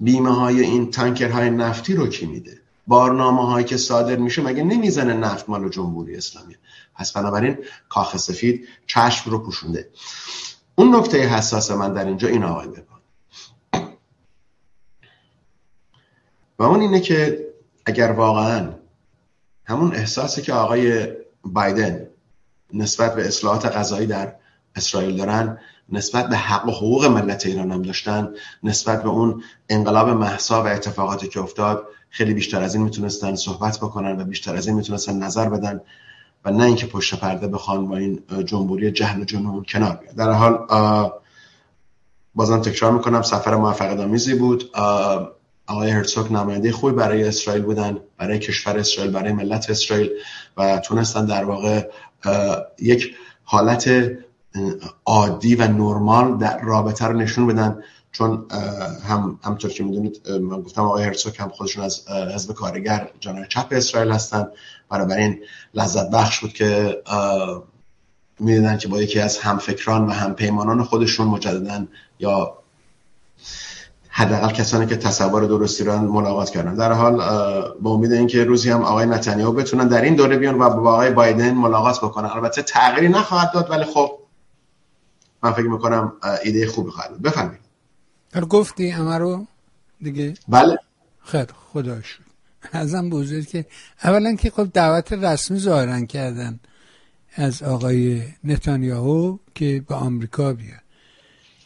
[0.00, 5.14] بیمه های این تانکرهای نفتی رو کی میده؟ بارنامه هایی که صادر میشه مگه نمی‌زنه
[5.14, 6.54] نفت مال جمهوری اسلامی؟
[6.94, 9.88] پس بنابراین کاخ سفید چشم رو پوشونده.
[10.82, 13.00] اون نکته حساس من در اینجا این آقای بپان
[16.58, 17.46] و اون اینه که
[17.86, 18.72] اگر واقعا
[19.64, 21.08] همون احساسی که آقای
[21.44, 22.06] بایدن
[22.74, 24.34] نسبت به اصلاحات غذایی در
[24.76, 30.08] اسرائیل دارن نسبت به حق و حقوق ملت ایران هم داشتن نسبت به اون انقلاب
[30.08, 34.66] محسا و اتفاقاتی که افتاد خیلی بیشتر از این می‌تونستن صحبت بکنن و بیشتر از
[34.66, 35.80] این می‌تونستن نظر بدن.
[36.44, 40.30] و نه اینکه پشت پرده بخوان با این جمهوری جهل و جنون کنار بیاد در
[40.30, 40.66] حال
[42.34, 44.70] بازم تکرار می‌کنم سفر موفق آمیزی بود
[45.66, 50.10] آقای هرتسوک نماینده خوبی برای اسرائیل بودن برای کشور اسرائیل برای ملت اسرائیل
[50.56, 51.88] و تونستن در واقع
[52.78, 53.90] یک حالت
[55.04, 57.82] عادی و نرمال در رابطه رو نشون بدن.
[58.12, 58.46] چون
[59.08, 63.66] هم همطور که می‌دونید من گفتم آقای هرسوک هم خودشون از حزب کارگر جناح چپ
[63.70, 64.46] اسرائیل هستن.
[64.92, 65.40] این
[65.74, 67.02] لذت بخش بود که
[68.40, 71.86] می‌دیدن که با یکی از همفکران و همپیمانان خودشون مجددا
[72.18, 72.58] یا
[74.08, 76.74] حداقل کسانی که تصور درستی را ملاقات کردن.
[76.74, 77.16] در حال
[77.80, 81.10] با امید اینکه روزی هم آقای نتانیاهو بتونن در این دوره بیان و با آقای
[81.10, 82.28] بایدن ملاقات بکنن.
[82.28, 84.18] البته تغییری نخواهد داد ولی خب
[85.42, 86.12] من فکر می‌کنم
[86.44, 87.22] ایده خوبی خواهد بود.
[87.22, 87.61] بفرمایید.
[88.40, 89.46] گفتی همه رو؟
[90.02, 90.78] دیگه؟ بله.
[91.24, 92.22] خیر خدا شد.
[92.72, 93.66] ازم بزرگ که
[94.04, 96.60] اولا که خب دعوت رسمی ظاهرا کردن
[97.34, 100.82] از آقای نتانیاهو که به آمریکا بیاد.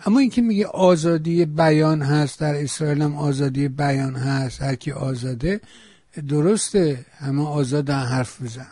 [0.07, 5.61] اما اینکه میگه آزادی بیان هست در اسرائیل هم آزادی بیان هست هر کی آزاده
[6.29, 8.66] درسته همه آزاد حرف بزن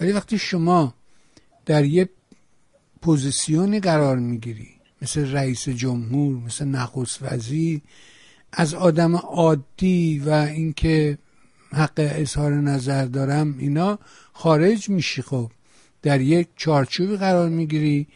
[0.00, 0.94] ولی وقتی شما
[1.66, 2.08] در یه
[3.02, 4.68] پوزیسیونی قرار می‌گیری
[5.02, 7.80] مثل رئیس جمهور مثل نخست وزیر.
[8.52, 11.18] از آدم عادی و اینکه
[11.72, 13.98] حق اظهار نظر دارم اینا
[14.32, 15.50] خارج میشی خب.
[16.02, 18.06] در یک چارچوبی قرار می‌گیری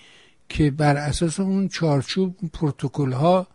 [0.48, 3.46] که بر اساس اون چارچوب پروتکل ها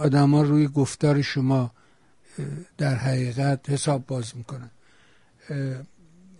[0.00, 1.72] آدما روی گفتار شما
[2.78, 4.70] در حقیقت حساب باز می‌کنن.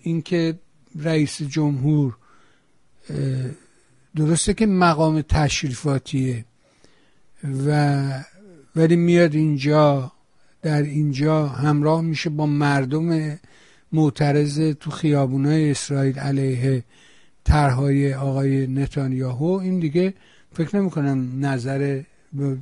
[0.00, 0.58] اینکه
[0.98, 2.16] رئیس جمهور
[4.16, 6.44] درسته که مقام تشریفاتیه
[7.66, 8.02] و
[8.76, 10.12] ولی میاد اینجا
[10.62, 13.38] در اینجا همراه میشه با مردم
[13.92, 16.84] معترض تو خیابونای اسرائیل علیه
[17.44, 19.58] طرحهای آقای نتانیاهو.
[19.62, 20.14] این دیگه
[20.52, 22.02] فکر نمی کنم نظر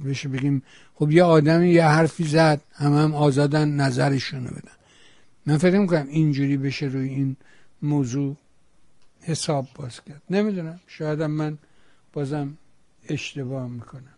[0.06, 0.62] بشه بگیم
[0.94, 4.72] خب یه آدمی یه حرفی زد همه هم آزادن نظرشونو بدن.
[5.46, 7.36] من فکر نمی کنم اینجوری بشه روی این
[7.82, 8.36] موضوع.
[9.24, 10.22] حساب باز کرد.
[10.30, 10.80] نمی‌دونم.
[10.86, 11.58] شاید من
[12.12, 12.58] بازم
[13.08, 14.14] اشتباه می‌کنم.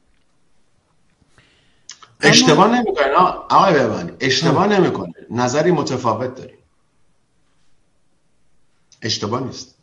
[2.21, 3.07] اشتباه نمی‌کنه.
[3.51, 5.13] آقای ببانی اشتباه نمی‌کنه.
[5.31, 6.59] نظری متفاوت داریم.
[9.03, 9.75] اشتباه نیست.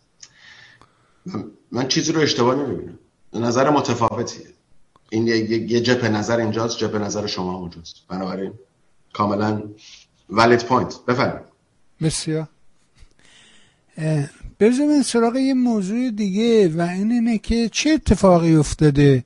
[1.72, 3.00] من, چیزی رو اشتباه نمی‌بینم.
[3.34, 4.48] نظر متفاوتیه.
[5.10, 7.96] این یه, جبه نظر اینجاست جبه نظر شما اونجاست.
[8.08, 8.54] بنابراین
[9.14, 9.64] کاملا
[10.32, 11.48] valid پوینت بفرمایید.
[12.02, 12.48] بسیار.
[14.60, 19.24] برزم سراغ یه موضوع دیگه و این اینه که چه اتفاقی افتاده؟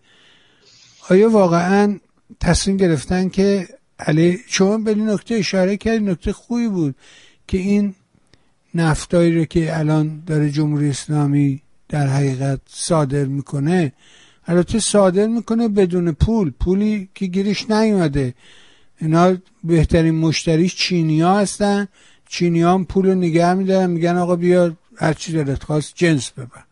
[1.09, 1.99] آیا واقعا
[2.39, 3.67] تصمیم گرفتن که
[3.99, 6.95] علی شما به این نکته اشاره کرد نکته خوبی بود
[7.47, 7.95] که این
[8.75, 13.93] نفتایی رو که الان داره جمهوری اسلامی در حقیقت صادر می‌کنه.
[14.47, 16.51] البته صادر می‌کنه بدون پول.
[16.59, 18.33] پولی که گیرش نیومده.
[19.01, 21.87] اینا بهترین مشتریش چینی ها هستن.
[22.29, 23.89] چینی ها هم پول رو نگه میدارن.
[23.89, 26.63] میگن آقا بیا هر چی دلت خواست جنس ببر.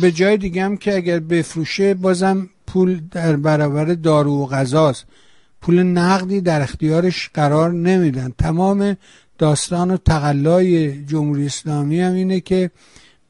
[0.00, 5.04] به جای دیگه هم که اگر بفروشه بازم پول در برابر دارو و غذاست.
[5.60, 8.32] پول نقدی در اختیارش قرار نمیدن.
[8.38, 8.96] تمام
[9.38, 12.70] داستان و تقلای جمهوری اسلامی هم اینه که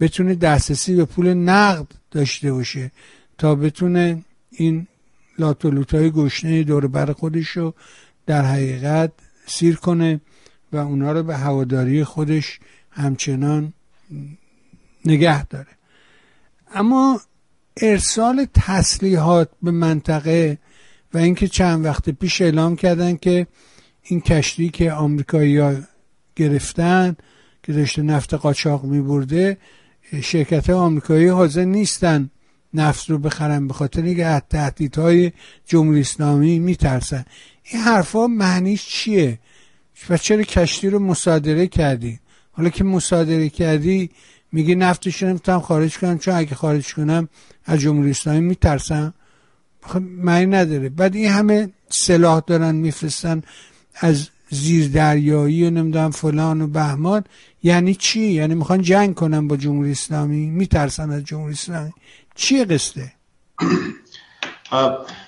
[0.00, 2.90] بتونه دسترسی به پول نقد داشته باشه
[3.38, 4.86] تا بتونه این
[5.38, 7.74] لاتولوت های گشنه دور بر خودش رو
[8.26, 9.12] در حقیقت
[9.46, 10.20] سیر کنه
[10.72, 13.72] و اونا رو به هواداری خودش همچنان
[15.04, 15.66] نگه داره.
[16.74, 17.20] اما
[17.76, 20.58] ارسال تسلیحات به منطقه
[21.14, 23.46] و اینکه چند وقت پیش اعلام کردن که
[24.02, 25.74] این کشتی که آمریکایی ها
[26.36, 27.16] گرفتن
[27.62, 29.58] که داشته نفت قاچاق می برده
[30.22, 32.30] شرکت آمریکایی حاضر نیستن
[32.74, 35.32] نفت رو بخرن به خاطر اینکه از تهدیدهای
[35.66, 37.24] جمهوری اسلامی میترسن.
[37.64, 39.38] این حرفها معنیش چیه؟
[40.10, 42.20] و چرا کشتی رو مصادره کردی؟
[42.52, 44.10] حالا که مصادره کردی
[44.52, 47.28] میگی نفتش رو نمی‌تونم خارج کنم چون اگه خارج کنم
[47.64, 49.14] از جمهوری اسلامی میترسم.
[49.82, 50.88] خب معنی نداره.
[50.88, 53.42] بعد این همه سلاح دارن میفرستن
[53.94, 57.24] از زیر دریایی و نمی‌دونم فلان و بهمان.
[57.62, 61.92] یعنی چی؟ یعنی می‌خوان جنگ کنن با جمهوری اسلامی؟ میترسن از جمهوری اسلامی؟
[62.34, 63.12] چیه قصده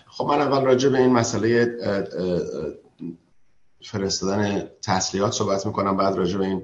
[0.06, 1.66] خب من اول راجع به این مسئله
[3.84, 6.62] فرستادن تسلیحات صحبت می‌کنم بعد راجع به این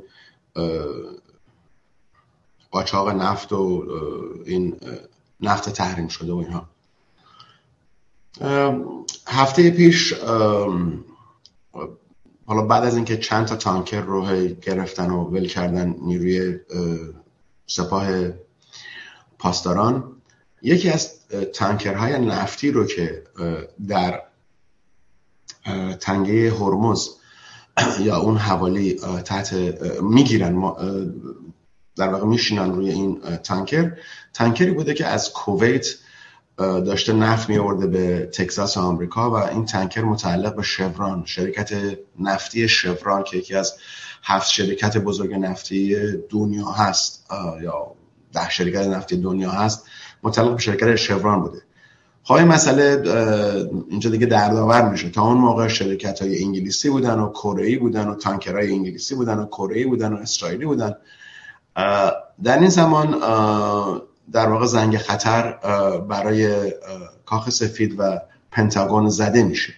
[2.70, 3.84] قاچاق نفت و
[4.46, 4.76] این
[5.40, 6.68] نفت تحریم شده و اینها.
[9.26, 10.12] هفته پیش
[12.46, 16.58] حالا بعد از اینکه چند تا تانکر رو گرفتن و ول کردن نیروی
[17.66, 18.08] سپاه
[19.38, 20.16] پاسداران
[20.62, 23.24] یکی از تانکرهای نفتی رو که
[23.88, 24.22] در
[26.00, 27.08] تنگه هرمز
[28.06, 29.52] یا اون حوالی تحت
[30.02, 30.72] می‌گیرن.
[31.96, 33.92] در واقع میشینن روی این تانکر.
[34.34, 35.86] تانکری بوده که از کویت
[36.58, 42.68] داشته نفت می آورده به تگزاس آمریکا و این تانکر متعلق به شوران شرکت نفتی
[42.68, 43.74] شوران که یکی از
[44.22, 45.96] هفت شرکت بزرگ نفتی
[46.28, 47.26] دنیا هست
[47.62, 47.94] یا
[48.32, 49.86] ده شرکت نفتی دنیا هست
[50.22, 51.62] متعلق به شرکت شوران بوده.
[52.22, 53.02] خب مسئله
[53.90, 55.10] اینجا دیگه دردآور میشه.
[55.10, 59.46] تا اون موقع شرکت های انگلیسی بودن و کره بودن و تانکرهای انگلیسی بودن و
[59.46, 60.94] کره بودن و اسرائیلی بودن.
[62.42, 63.10] در این زمان
[64.32, 65.52] در واقع زنگ خطر
[66.08, 66.72] برای
[67.26, 69.72] کاخ سفید و پنتاگون زده میشه.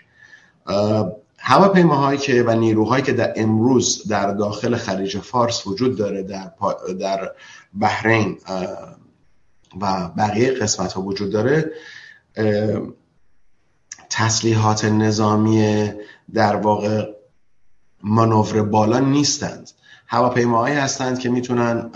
[1.39, 6.53] هواپیماهایی که و نیروهایی که در امروز در داخل خلیج فارس وجود داره در,
[7.01, 7.31] در
[7.75, 8.39] بحرین
[9.81, 11.73] و بقیه قسمت ها وجود داره
[14.11, 15.91] تسلیحات نظامی
[16.35, 17.13] در واقع
[18.03, 19.71] مانور بالا نیستند.
[20.07, 21.89] هواپیماهایی هستند که می‌تونن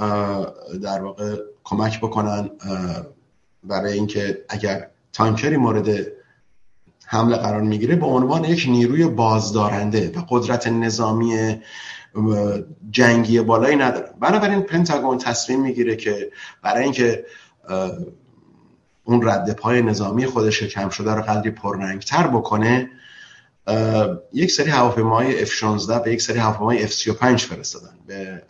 [0.83, 2.51] در واقع کمک بکنن
[3.65, 6.07] برای اینکه اگر تانکری مورد
[7.07, 11.61] حمله قرار می‌گیره به عنوان یک نیروی بازدارنده و قدرت نظامی
[12.91, 14.11] جنگی بالایی ندارن.
[14.21, 16.31] بنابراین پنتاگون تصمیم می‌گیره که
[16.63, 17.25] برای اینکه
[19.07, 22.91] اون رد پای نظامی خودش کم شده رو قدری پررنگتر بکنه
[24.33, 28.43] یک سری هواپیماهای F16 و یک سری هواپیماهای F35 فرستادن به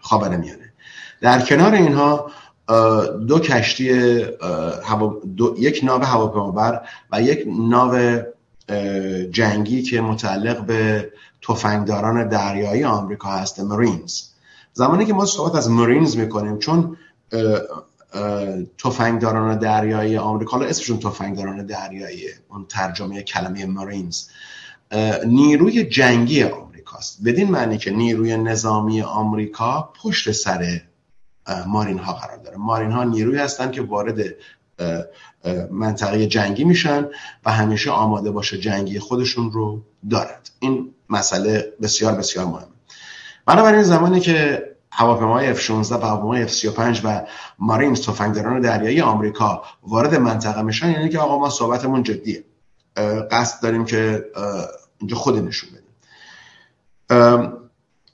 [0.00, 0.72] خاورمیانه
[1.20, 2.30] در کنار اینها
[3.28, 4.18] دو کشتی
[5.36, 6.80] دو، یک ناو هواپیمابر
[7.12, 8.22] و یک ناو
[9.30, 11.12] جنگی که متعلق به
[11.48, 14.22] تفنگداران دریایی آمریکا هست مرینز
[14.72, 16.96] زمانی که ما صحبت از مرینز می‌کنیم چون
[18.78, 20.56] تفنگداران دریایی آمریکا.
[20.56, 24.28] حالا اسمشون تفنگداران دریایی اون ترجمه کلمه مرینز
[25.26, 27.24] نیروی جنگی آمریکاست.
[27.24, 30.80] بدین معنی که نیروی نظامی آمریکا پشت سر
[31.66, 32.56] مارین ها قرار داره.
[32.56, 34.34] مارین ها نیروی هستن که وارد
[35.70, 37.08] منطقه جنگی میشن
[37.44, 40.50] و همیشه آماده باشه جنگی خودشون رو دارد.
[40.60, 42.66] این مسئله بسیار بسیار مهمه.
[43.46, 47.26] بنابراین زمانی که هواپیمای F-16 و هواپیمای F-35 و
[47.58, 52.44] مارینز تفنگداران دریایی آمریکا وارد منطقه میشن یعنی که آقا ما صحبتمون جدیه.
[53.30, 54.24] قصد داریم که
[54.98, 55.90] اینجا خود نشون بدیم.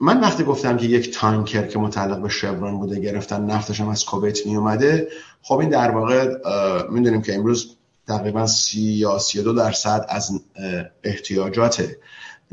[0.01, 4.05] من وقتی گفتم که یک تانکر که متعلق به شوران بوده گرفتن نفتش هم از
[4.05, 5.09] کویت می اومده
[5.43, 6.29] خب این در واقع
[6.91, 7.77] می‌دونیم که امروز
[8.09, 10.41] تقریبا سی یا سی دو درصد از
[11.05, 11.89] احتیاجات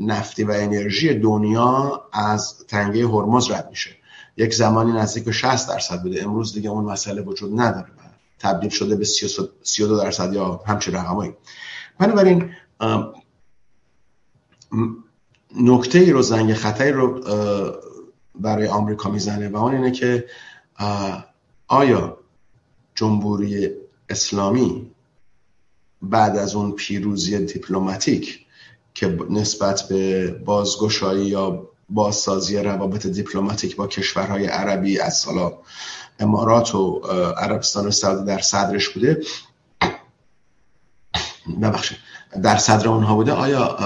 [0.00, 3.90] نفتی و انرژی دنیا از تنگه هرمز رد میشه.
[4.36, 6.24] یک زمانی نزدیک به 60 درصد بوده.
[6.24, 7.88] امروز دیگه اون مسئله وجود نداره
[8.38, 11.32] تبدیل شده به 32 درصد یا همچین رقمایی.
[11.98, 12.50] بنابراین
[15.60, 17.20] نکته ای رو زنگ خطری رو
[18.34, 20.24] برای آمریکا می‌زنه و اون اینه که
[21.68, 22.18] آیا
[22.94, 23.70] جمهوری
[24.08, 24.90] اسلامی
[26.02, 28.46] بعد از اون پیروزی دیپلماتیک
[28.94, 35.52] که نسبت به بازگشایی یا بازسازی روابط دیپلماتیک با کشورهای عربی از سالا
[36.18, 37.00] امارات و
[37.36, 39.20] عربستان سعودی در صدرش بوده.
[41.62, 41.98] ببخشید
[42.42, 43.32] در صدر اونها بوده.
[43.32, 43.76] آیا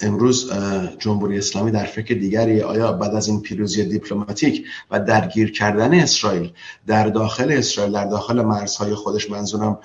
[0.00, 0.52] امروز
[0.98, 6.52] جمهوری اسلامی در فکر دیگری؟ آیا بعد از این پیروزی دیپلماتیک و درگیر کردن اسرائیل
[6.86, 9.78] در داخل اسرائیل در داخل مرزهای خودش منظورم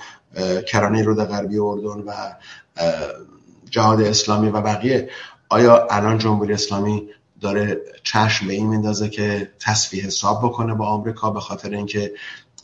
[0.67, 2.13] کرانه رود غربی اردن و
[3.69, 5.09] جهاد اسلامی و بقیه
[5.49, 7.09] آیا الان جمهوری اسلامی
[7.43, 12.11] داره چشم به این میندازه که تصفیه حساب بکنه با آمریکا به خاطر اینکه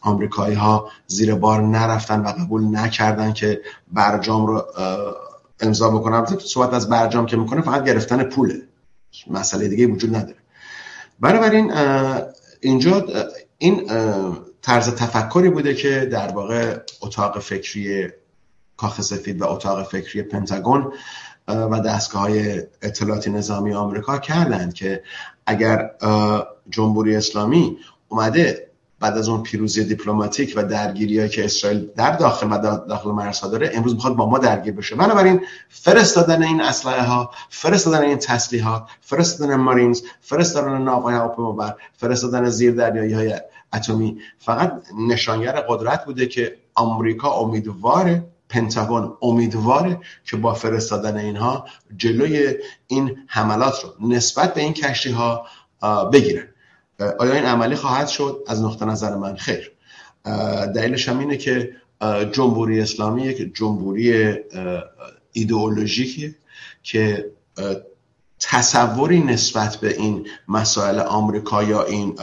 [0.02, 3.62] آمریکایی ها زیر بار نرفتن و قبول نکردن که
[3.92, 4.66] برجام رو
[5.60, 8.62] امضا بکنن صحبت از برجام که می‌کنه فقط گرفتن پوله.
[9.28, 10.36] مسئله دیگه وجود نداره.
[11.20, 11.74] بنابراین
[12.62, 13.06] اینجا
[13.58, 13.90] این
[14.62, 18.08] طرز تفکری بوده که در واقع اتاق فکری
[18.78, 20.94] کاخ سفید و اتاق فکری پنتاگون
[21.50, 25.04] و دستگاه های اطلاعات نظامی آمریکا کردند که
[25.46, 25.92] اگر
[26.70, 27.78] جمهوری اسلامی
[28.10, 28.70] اومده
[29.00, 33.72] بعد از اون پیروزی دیپلماتیک و درگیری که اسرائیل در داخل و داخل مرزها داره
[33.74, 34.96] امروز می‌خواد با ما درگیر بشه.
[34.96, 42.74] بنابراین فرستادن این اسلحه ها فرستادن این تسلیحات فرستادن مارینز فرستادن ناوهای هواپیمابر فرستادن زیر
[42.74, 43.34] دریایی های
[43.74, 51.66] اتمی فقط نشانگر قدرت بوده که آمریکا امیدواره پنتاگون امیدواره که با فرستادن اینها
[51.98, 52.56] جلوی
[52.88, 55.46] این حملات رو نسبت به این کشتی ها
[56.14, 56.48] بگیرن.
[57.20, 59.72] آیا این عملی خواهد شد؟ از نقطه نظر من خیر.
[60.76, 61.76] دلیلش هم اینه که
[62.32, 64.38] جمهوری اسلامی یک جمهوری
[65.32, 66.36] ایدئولوژیکیه
[66.84, 67.32] که
[68.40, 72.16] تصوری نسبت به این مسائل آمریکا یا این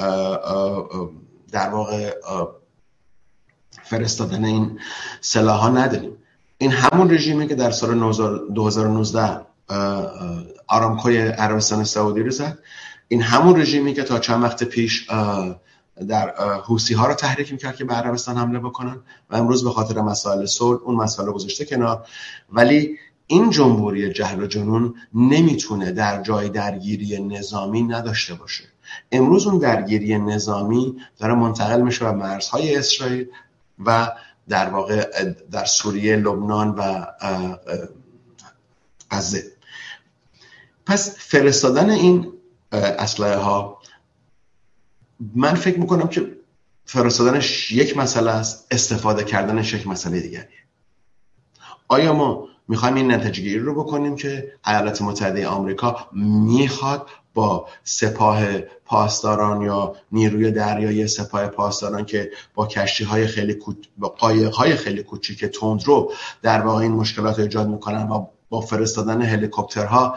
[1.52, 2.14] در واقع
[3.90, 4.78] فرستادن این
[5.20, 6.12] سلاح ها نداریم.
[6.58, 7.98] این همون رژیمی که در سال
[8.54, 9.40] 2019
[10.66, 12.58] آرامکوی عربستان سعودی رو زد.
[13.08, 15.08] این همون رژیمی که تا چند وقت پیش
[16.08, 16.34] در
[16.64, 18.96] حوسی ها رو تحریک می‌کرد که به عربستان حمله بکنن
[19.30, 22.06] و امروز به خاطر مسائل صلح اون مسائل گذاشته کنار.
[22.52, 28.64] ولی این جمهوری جهل و جنون نمی‌تونه در جای درگیری نظامی نداشته باشه.
[29.12, 33.26] امروز اون درگیری نظامی داره منتقل میشه به مرزهای اسرائیل
[33.84, 34.12] و
[34.48, 37.06] در واقع در سوریه لبنان و
[39.10, 39.52] غزه.
[40.86, 42.32] پس فرستادن این
[42.72, 43.82] اسلحه ها
[45.34, 46.36] من فکر می‌کنم که
[46.84, 50.58] فرستادنش یک مسئله است استفاده کردنش یک مسئله دیگریه
[51.88, 59.62] آیا ما می‌خوایم این نتیجه رو بکنیم که ایالات متحده آمریکا می‌خواد با سپاه پاسداران
[59.62, 63.58] یا نیروی دریایی سپاه پاسداران که با کشتی های خیلی.
[63.98, 66.12] با قایق های خیلی کوچیک تندرو
[66.42, 70.16] در واقع این مشکلات ایجاد می‌کنن و با فرستادن هلیکوپترها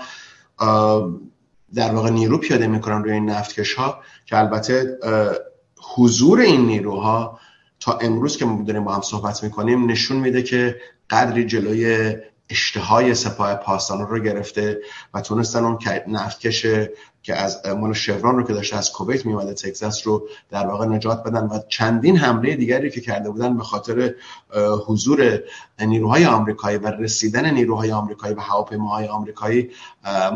[1.75, 4.97] در واقع نیرو پیاده می‌کنن روی این نفتکش ها که البته
[5.95, 7.39] حضور این نیروها
[7.79, 10.75] تا امروز که ما داریم با هم صحبت می‌کنیم نشون میده که
[11.09, 12.15] قدری جلوی
[12.49, 14.81] اشتهای سپاه پاسداران رو گرفته
[15.13, 15.77] و تونستن اون
[16.07, 16.65] نفتکش
[17.23, 21.23] که از مال شوران رو که داشته از کویت میومده تگزاس رو در واقع نجات
[21.23, 24.15] بدن و چندین حمله دیگری که کرده بودن به خاطر
[24.85, 25.39] حضور
[25.79, 29.69] نیروهای آمریکایی و رسیدن نیروهای آمریکایی و هواپیماهای آمریکایی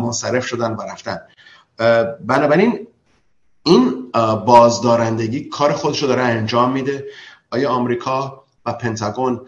[0.02, 1.20] منصرف شدن و رفتن.
[2.26, 2.88] بنابراین
[3.64, 4.12] این
[4.46, 7.06] بازدارندگی کار خودش رو داره انجام میده.
[7.52, 9.42] آیا آمریکا و پنتاگون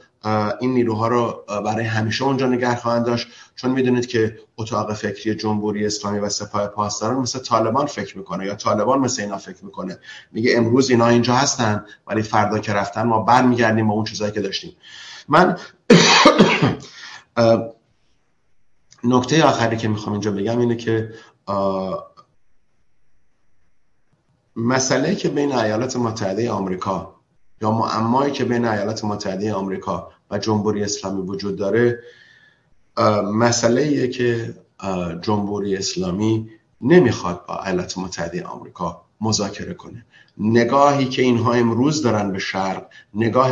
[0.60, 3.28] این نیروها رو برای همیشه اونجا نگه خواهند داشت.
[3.56, 8.56] چون می‌دونید که اتاق فکری جمهوری اسلامی و سپاه پاسداران مثل طالبان فکر می‌کنه یا
[8.56, 10.00] طالبان مثل اینا فکر می‌کنه.
[10.32, 14.42] میگه امروز اینا اینجا هستن ولی فردا که رفتن ما برمیگردیم با اون چیزایی که
[14.42, 14.76] داشتیم.
[15.28, 15.58] من
[19.04, 21.14] نکته آخری که می‌خوام اینجا بگم اینه که
[24.56, 27.16] مسئله که بین ایالات متحده آمریکا
[27.62, 32.00] یا معمایی که بین ایالات متحده آمریکا و جمهوری اسلامی وجود داره
[33.34, 34.54] مسئله که
[35.22, 36.50] جمهوری اسلامی
[36.82, 40.06] نمی‌خواد با ایالات متحده آمریکا مذاکره کنه.
[40.38, 43.52] نگاهی که اینها امروز دارن به شرق نگاه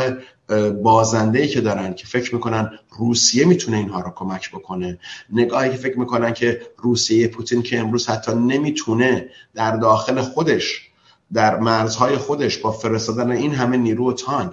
[0.82, 4.98] بازنده که دارن که فکر می‌کنن روسیه می‌تونه اینها رو کمک بکنه
[5.32, 10.90] نگاهی که فکر می‌کنن که روسیه پوتین که امروز حتی نمی‌تونه در داخل خودش
[11.32, 14.52] در مرزهای خودش با فرستادن این همه نیرو و تانک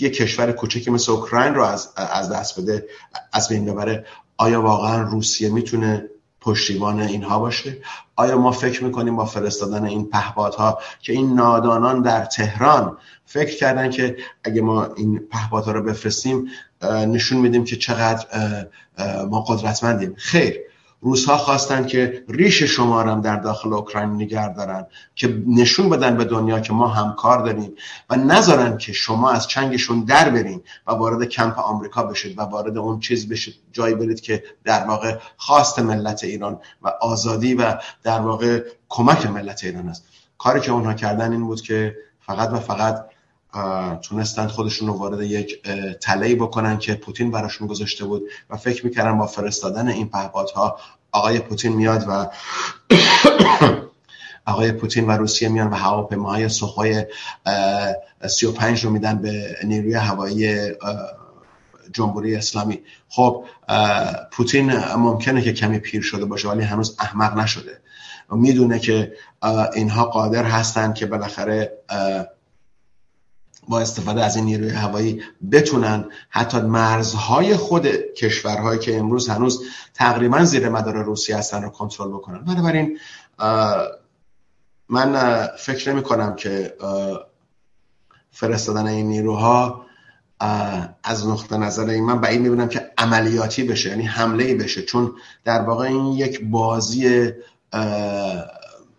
[0.00, 2.86] یه کشور کوچکی مثل اوکراین رو از, از دست بده
[3.32, 4.06] از بین ببره.
[4.36, 6.08] آیا واقعا روسیه می‌تونه
[6.40, 7.78] پشتیبان اینها باشه؟
[8.16, 13.90] آیا ما فکر می‌کنیم با فرستادن این پهپادها که این نادانان در تهران فکر کردن
[13.90, 16.48] که اگه ما این پهپادها رو بفرستیم
[16.82, 18.26] نشون میدیم که چقدر
[19.30, 20.60] ما قدرتمندیم؟ خیر.
[21.00, 26.24] روزها خواستن که ریش شما هم در داخل اوکراین نگر دارن که نشون بدن به
[26.24, 27.72] دنیا که ما همکار داریم
[28.10, 32.78] و نذارن که شما از چنگشون در برین و وارد کمپ آمریکا بشید و وارد
[32.78, 38.20] اون چیز بشید جایی برید که در واقع خواست ملت ایران و آزادی و در
[38.20, 40.04] واقع کمک ملت ایران است.
[40.38, 43.06] کاری که اونها کردن این بود که فقط و فقط
[44.02, 45.62] تونستن خودشون رو وارد یک
[46.00, 48.22] تلهی بکنن که پوتین براشون گذاشته بود.
[48.50, 50.78] و فکر می‌کردن با فرستادن این پهپادها
[51.12, 52.26] آقای پوتین میاد و
[54.46, 57.04] آقای پوتین و روسیه میان و هواپیماهای سوخوی
[58.26, 60.70] 35 رو میدن به نیروی هوایی
[61.92, 62.80] جمهوری اسلامی.
[63.08, 63.44] خب
[64.30, 67.80] پوتین ممکنه که کمی پیر شده باشه ولی هنوز احمق نشده.
[68.30, 69.12] می‌دونه که
[69.74, 71.72] اینها قادر هستن که بالاخره
[73.68, 77.86] با استفاده از این نیروی هوایی بتونن حتی مرزهای خود
[78.16, 79.62] کشورهایی که امروز هنوز
[79.94, 82.44] تقریبا زیر مدار روسیه هستن رو کنترل بکنن.
[82.44, 82.98] بنابراین
[84.88, 86.74] من فکر نمی کنم که
[88.30, 89.86] فرستادن این نیروها
[91.04, 94.82] از نقطه نظر این من بعید می‌بینم که عملیاتی بشه یعنی حمله بشه.
[94.82, 95.12] چون
[95.44, 97.30] در واقع این یک بازی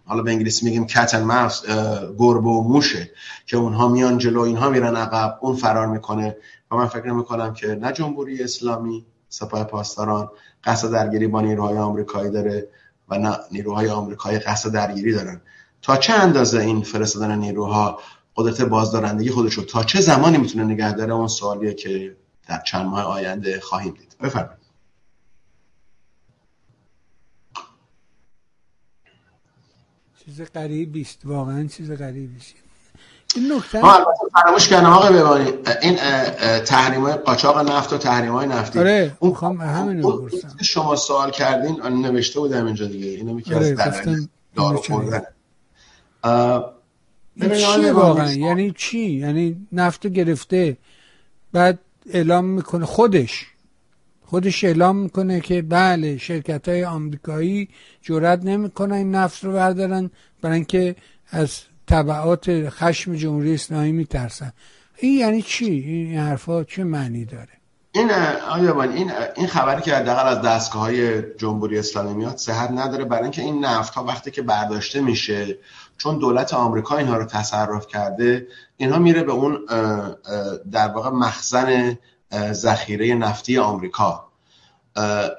[0.07, 1.65] حالا به انگلیسی میگیم کت ماوس
[2.17, 3.11] گربه و موشه
[3.45, 6.37] که اونها میان جلو اینها میرن عقب اون فرار می‌کنه
[6.71, 10.29] و من فکر می‌کنم که نه جمهوری اسلامی سپاه پاسداران
[10.63, 12.67] قصد درگیری با نیروهای آمریکایی داره
[13.09, 15.41] و نه نیروهای آمریکایی قصد درگیری دارن.
[15.81, 17.99] تا چه اندازه این فرستادن نیروها
[18.35, 22.15] قدرت بازدارندگی خودشو تا چه زمانی می‌تونه نگه داره؟ اون سوالیه که
[22.47, 24.15] در چند ماه آینده خواهیم دید.
[24.23, 24.56] بفرمایید.
[30.37, 31.19] چیز غریبی است.
[31.25, 32.53] واقعا چیز غریبی است.
[33.35, 33.81] این نکته
[34.33, 35.95] فراموش کردم آقای ببانی این
[36.59, 38.79] تحریم های قاچاق نفت و تحریم های نفتی.
[38.79, 40.29] آره اون خواهم همین رو
[40.61, 43.07] شما سوال کردین نوشته بودم اینجا دیگه.
[43.07, 44.01] اینو میگه آره از
[44.55, 45.21] دارو خوردن.
[47.39, 50.77] چیه واقعا؟ یعنی چی؟ یعنی نفت گرفته
[51.53, 51.79] بعد
[52.13, 53.45] اعلام می‌کنه خودش.
[54.25, 57.69] خودش اعلام می‌کنه که بله شرکت های آمریکایی
[58.01, 60.11] جرات نمی‌کنن این نفت رو بردارن.
[60.41, 60.95] برای اینکه
[61.31, 64.53] از طبعات خشم جمهوری اسلامی میترسن.
[64.97, 67.57] این یعنی چی؟ این حرفا چه معنی داره؟
[67.91, 68.11] این
[68.49, 73.23] آیا این این خبری که حداقل از دستگاه های جمهوری اسلامی میاد صحت نداره برای
[73.23, 75.57] اینکه این نفت ها وقتی که برداشته میشه
[75.97, 79.65] چون دولت آمریکا اینها رو تصرف کرده اینها میره به اون
[80.71, 81.97] در واقع مخزن
[82.51, 84.26] ذخیره نفتی آمریکا.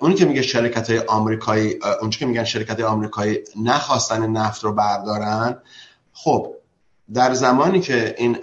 [0.00, 5.58] اونی که میگه شرکت های آمریکایی اون که میگن شرکت آمریکایی نخواستن نفت رو بردارن
[6.12, 6.54] خب
[7.14, 8.36] در زمانی که این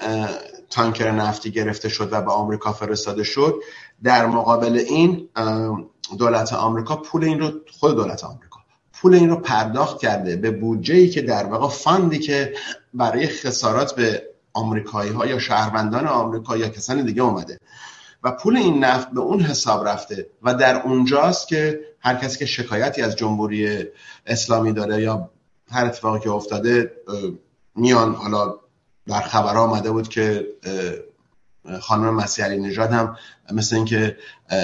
[0.70, 3.56] تانکر نفتی گرفته شد و به آمریکا فرستاده شد
[4.04, 5.30] در مقابل این
[6.18, 8.60] دولت آمریکا پول این رو خود دولت آمریکا
[8.94, 12.54] پول این رو پرداخت کرده به بودجه ای که در واقع فاندی که
[12.94, 17.58] برای خسارات به آمریکایی ها یا شهروندان آمریکا یا کسان دیگه اومده.
[18.26, 22.46] و پول این نفت به اون حساب رفته و در اونجاست که هر کسی که
[22.46, 23.86] شکایتی از جمهوری
[24.26, 25.30] اسلامی داره یا
[25.72, 26.92] هر اتفاقی که افتاده
[27.76, 28.56] میان حالا
[29.08, 30.48] در خبر آمده بود که
[31.82, 33.18] خانم مسیح علی نژاد هم
[33.52, 34.18] مثل اینکه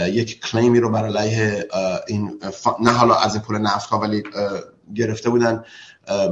[0.08, 1.68] یک کلیمی رو برای علیه
[2.08, 2.40] این
[2.80, 4.24] نه حالا از پول نفت ولی
[4.96, 5.64] گرفته بودن.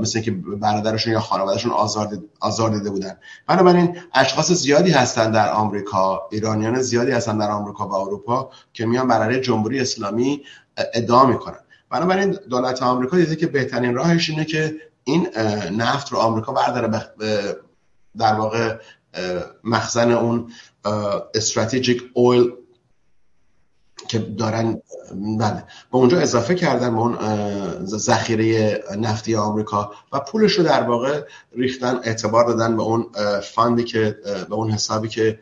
[0.02, 2.08] مثل اینکه برادرشون یا خانوادهشون آزار,
[2.40, 3.18] آزار دیده بودن.
[3.48, 9.08] بنابراین اشخاص زیادی هستن در آمریکا ایرانیان زیادی هستن در آمریکا و اروپا که میان
[9.08, 10.42] برای جمهوری اسلامی
[10.94, 11.60] ادعا می‌کنن.
[11.90, 15.28] بنابراین دولت آمریکا دیده که بهترین راهش اینه که این
[15.78, 17.04] نفت رو آمریکا برداره
[18.18, 18.78] در واقع
[19.64, 20.52] مخزن اون
[21.36, 22.52] استراتژیک اویل
[24.10, 24.82] که دارن
[25.40, 25.64] بله.
[25.92, 27.18] به اونجا اضافه کردن به اون
[27.86, 31.22] ذخیره نفتی آمریکا و پولش رو در واقع
[31.56, 33.08] ریختن اعتبار دادن به اون
[33.44, 34.18] فاندی که
[34.50, 35.40] به اون حسابی که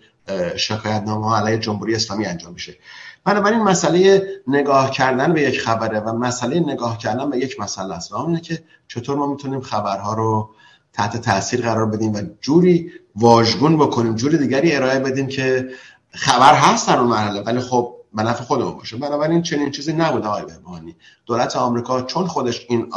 [0.55, 2.75] شکایت نامه علیه جمهوری اسلامی انجام میشه.
[3.23, 8.11] بنابراین مسئله نگاه کردن به یک خبره و مسئله نگاه کردن به یک مسئله است
[8.11, 10.49] و اونه که چطور ما می‌تونیم خبرها رو
[10.93, 15.69] تحت تاثیر قرار بدیم و جوری واژگون بکنیم جوری دیگری ارائه بدیم که
[16.11, 17.41] خبر هست در اون مرحله.
[17.41, 20.95] ولی خب به نفع خودمون باشه بنابراین چنین چیزی نبود آقای بهبانی
[21.25, 22.91] دولت آمریکا چون خودش این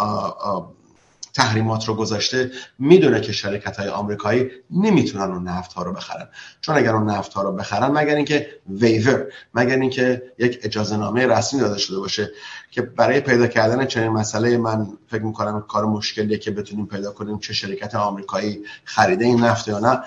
[1.34, 6.28] تحریمات رو گذاشته می‌دونه که شرکت های آمریکایی نمی‌تونن اون نفت ها رو بخرن.
[6.60, 11.26] چون اگر اون نفت ها رو بخرن مگر اینکه ویور مگر اینکه یک اجازه نامه
[11.26, 12.30] رسمی داده شده باشه
[12.70, 17.38] که برای پیدا کردن چنین مسئله من فکر می‌کنم کار مشکلیه که بتونیم پیدا کنیم
[17.38, 20.00] چه شرکت آمریکایی خریده این نفت یا نه.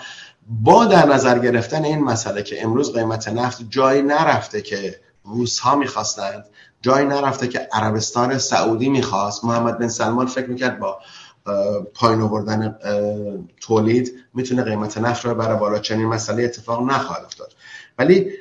[0.47, 5.75] با در نظر گرفتن این مسئله که امروز قیمت نفت جایی نرفته که روس ها
[5.75, 6.45] می‌خواستند
[6.81, 10.99] جایی نرفته که عربستان سعودی می‌خواست محمد بن سلمان فکر می‌کرد با
[11.93, 12.77] پایین آوردن
[13.61, 17.53] تولید می‌تونه قیمت نفت رو بره بالا چنین مسئله اتفاق نخواهد افتاد.
[17.99, 18.31] ولی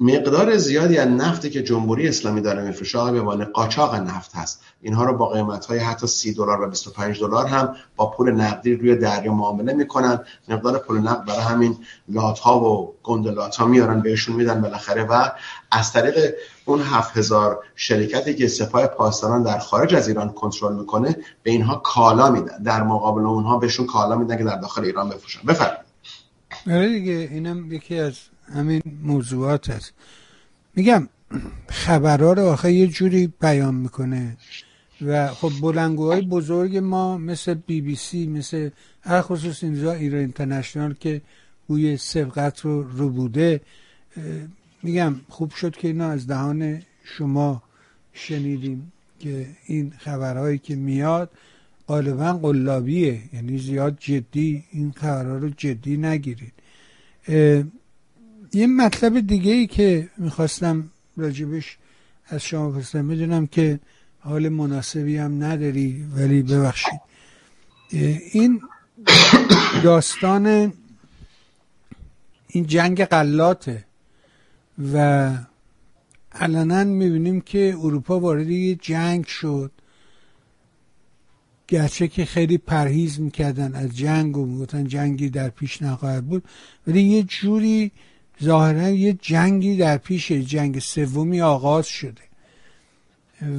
[0.00, 4.62] مقدار زیادی از نفتی که جمهوری اسلامی داره میفروشه به عنوان قاچاق نفت هست.
[4.82, 8.74] اینها رو با قیمت های حتی 30 دلار و 25 دلار هم با پول نقدی
[8.74, 10.20] روی دریا معامله می‌کنن.
[10.48, 11.76] مقدار پول نقد برای همین
[12.08, 15.30] لات ها و گندلات ها میارن بهشون میدن بالاخره و
[15.70, 16.34] از طریق
[16.64, 22.30] اون 7000 شرکتی که سپاه پاسداران در خارج از ایران کنترل می‌کنه به اینها کالا
[22.30, 22.62] میدن.
[22.62, 25.40] در مقابل اونها بهشون کالا میدن که در داخل ایران بفروشن.
[25.46, 25.84] بفرمایید.
[26.66, 28.14] آره دیگه اینم یکی از
[28.52, 29.92] همین موضوعات هست.
[30.74, 31.08] میگم
[31.68, 34.36] خبرها رو آخه یه جوری بیان می‌کنه
[35.02, 38.70] و خب بلنگوهای بزرگ ما مثل بی بی سی مثل
[39.02, 41.22] هر خصوص اینجا ایران اینترنشنال که
[41.68, 43.60] گوی سبقت رو رو بوده
[44.82, 47.62] میگم خوب شد که اینا از دهان شما
[48.12, 51.30] شنیدیم که این خبرهایی که میاد
[51.88, 56.52] غالبا قلابیه یعنی زیاد جدی این خبرها رو جدی نگیرید.
[58.54, 61.76] یه مطلب دیگه ای که می‌خواستم راجبش
[62.26, 63.80] از شما پرسیدم بدونم که
[64.20, 67.00] حال مناسبی هم نداری ولی ببخشید.
[68.32, 68.60] این
[69.82, 70.72] داستان
[72.46, 73.84] این جنگ قلاته
[74.92, 75.30] و
[76.32, 79.72] علنا می‌بینیم که اروپا وارد یه جنگ شد.
[81.68, 86.44] گرچه که خیلی پرهیز می‌کردن از جنگ و می‌گفتن جنگی در پیش نخواهد بود
[86.86, 87.92] ولی یه جوری
[88.42, 92.22] ظاهرا یه جنگی در پیش جنگ سومی آغاز شده.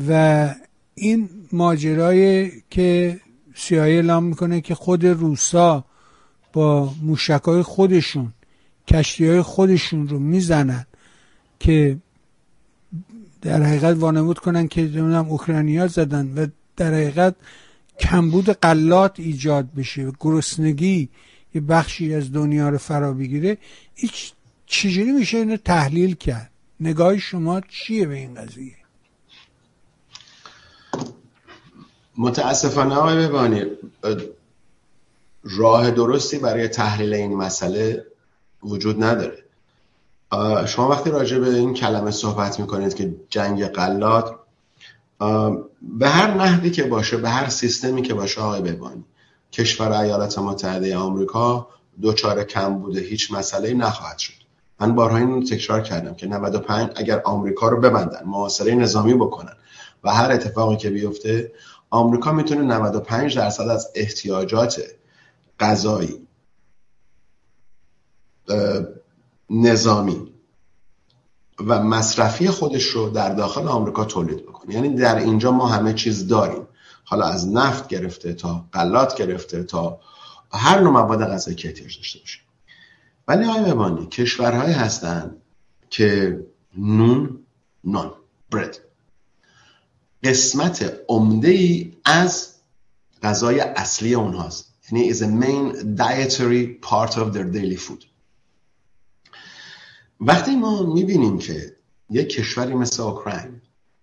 [0.09, 0.55] و
[0.95, 3.19] این ماجرای که
[3.55, 5.85] سیایی اعلام می‌کنه که خود روسا
[6.53, 8.33] با موشکای خودشون
[8.87, 10.85] کشتی های خودشون رو می‌زنن
[11.59, 11.97] که
[13.41, 16.47] در حقیقت وانمود کنن که نمی‌دونم اوکراینیا زدن و
[16.77, 17.35] در حقیقت
[17.99, 21.09] کمبود قلات ایجاد بشه و گرسنگی
[21.55, 23.57] یه بخشی از دنیا رو فرا بگیره.
[23.95, 24.33] هیچ
[24.65, 28.75] چجوری میشه اینو تحلیل کرد؟ نگاه شما چیه به این قضیه؟
[32.17, 33.65] متاسفانه آقای ببانی
[35.43, 38.05] راه درستی برای تحلیل این مسئله
[38.63, 39.43] وجود نداره.
[40.67, 44.35] شما وقتی راجع به این کلمه صحبت می‌کنید که جنگ قلات
[45.81, 49.05] به هر نحوی که باشه به هر سیستمی که باشه آقای ببانی
[49.51, 51.67] کشور ایالات متحده آمریکا
[52.01, 54.44] دوچار کم بوده هیچ مسئله نخواهد شد.
[54.79, 59.53] من بارها این تکرار کردم که 95 اگر آمریکا رو ببندن محاصره نظامی بکنن
[60.03, 61.51] و هر اتفاقی که بیفته
[61.89, 64.81] آمریکا می‌تونه 95 درصد از احتیاجات
[65.59, 66.27] غذایی
[69.49, 70.31] نظامی
[71.67, 74.75] و مصرفی خودش رو در داخل آمریکا تولید بکنه.
[74.75, 76.67] یعنی در اینجا ما همه چیز داریم.
[77.03, 79.99] حالا از نفت گرفته تا غلات گرفته تا
[80.51, 82.44] هر نوع مواد غذایی که احتیاج داشته باشه.
[83.27, 85.41] ولی آقای مبانی کشورهایی هستند
[85.89, 86.39] که
[86.77, 87.45] نون
[87.83, 88.13] نان
[88.51, 88.79] برد.
[90.23, 92.53] قسمت عمده ای از
[93.23, 94.75] غذای اصلی اونهاست.
[94.91, 98.05] یعنی is a main dietary part of their daily food.
[100.19, 101.75] وقتی ما می‌بینیم که
[102.09, 103.61] یک کشوری مثل اوکراین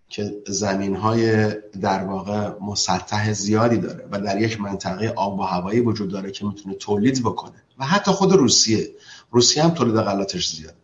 [0.09, 1.51] که زمین های
[1.81, 6.45] در واقع مسطح زیادی داره و در یک منطقه آب و هوایی وجود داره که
[6.47, 8.91] می‌تونه تولید بکنه و حتی خود روسیه.
[9.31, 10.75] روسیه هم تولید غلاتش زیاد.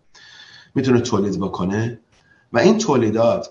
[0.74, 2.00] می‌تونه تولید بکنه.
[2.52, 3.50] و این تولیدات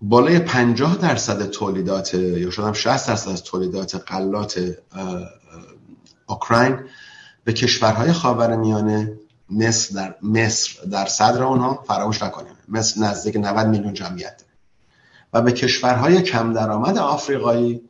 [0.00, 4.74] بالای 50 درصد تولیدات یا شدم 60 درصد از تولیدات غلات
[6.26, 6.84] اوکراین
[7.44, 9.18] به کشورهای خاورمیانه
[9.50, 12.54] مصر در مصر در صدر اونها فراموش نکنیم.
[12.68, 14.42] مصر نزدیک 90 میلیون جمعیت.
[15.32, 17.80] و به کشورهای کم درآمد آفریقایی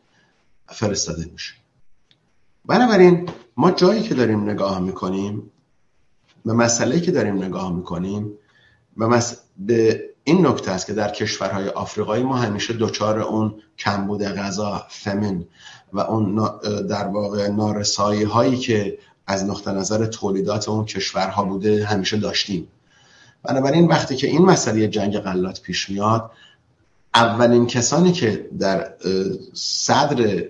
[0.69, 1.55] فرستاده میشه.
[2.65, 5.51] بنابراین ما جایی که داریم نگاه می‌کنیم
[6.45, 8.33] به مسئله که داریم نگاه می‌کنیم
[8.97, 9.23] به,
[9.59, 15.47] به این نکته است که در کشورهای آفریقایی ما همیشه دچار اون کمبود غذا فمین
[15.93, 16.51] و اون
[16.89, 22.69] در واقع نارسایی هایی که از نقطه نظر تولیدات اون کشورها بوده همیشه داشتیم.
[23.43, 26.31] بنابراین وقتی که این مسئله جنگ غلات پیش میاد
[27.15, 28.93] اولین کسانی که در
[29.55, 30.45] صدر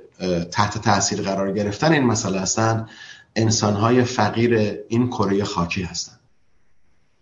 [0.51, 2.89] تحت تاثیر قرار گرفتن این مسئله هستن
[3.37, 6.19] انسانهای فقیر این کره خاکی هستن.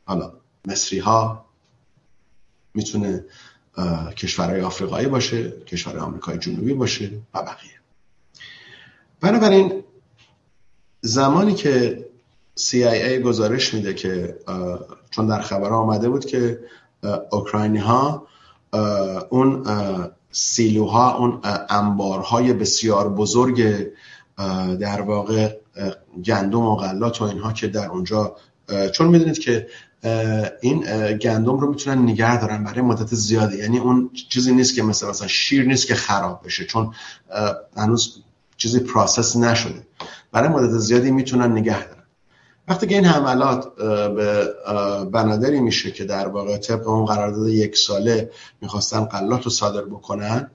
[0.05, 0.33] حالا
[0.67, 1.47] مصری ها
[2.75, 3.25] می‌تونه
[4.17, 7.81] کشورهای آفریقایی باشه کشورهای آمریکای جنوبی باشه و بقیه.
[9.21, 9.85] بنابراین
[11.01, 12.05] زمانی که
[12.61, 14.39] CIA گزارش میده که
[15.11, 16.61] چون در خبر آمده بود که
[17.31, 18.27] اوکراینی ها
[19.31, 19.65] اون
[20.31, 23.87] سیلوها اون انبارهای بسیار بزرگ
[24.81, 25.57] در واقع
[26.25, 28.37] گندم و غلات و اینها که در اونجا
[28.93, 29.67] چون می‌دونید که
[30.61, 35.11] این گندم رو می‌تونن نگه دارن برای مدت زیادی یعنی اون چیزی نیست که مثلا
[35.11, 36.95] مثلا شیر نیست که خراب بشه چون
[37.77, 38.23] هنوز
[38.57, 39.87] چیزی پروسس نشده.
[40.33, 41.96] برای مدت زیادی می‌تونن نگه دارن.
[42.69, 43.75] وقتی که این حملات
[44.15, 44.49] به
[45.13, 50.51] بنادری میشه که در واقع طبق اون قرارداد یک ساله می‌خواستن قلات رو صادر بکنن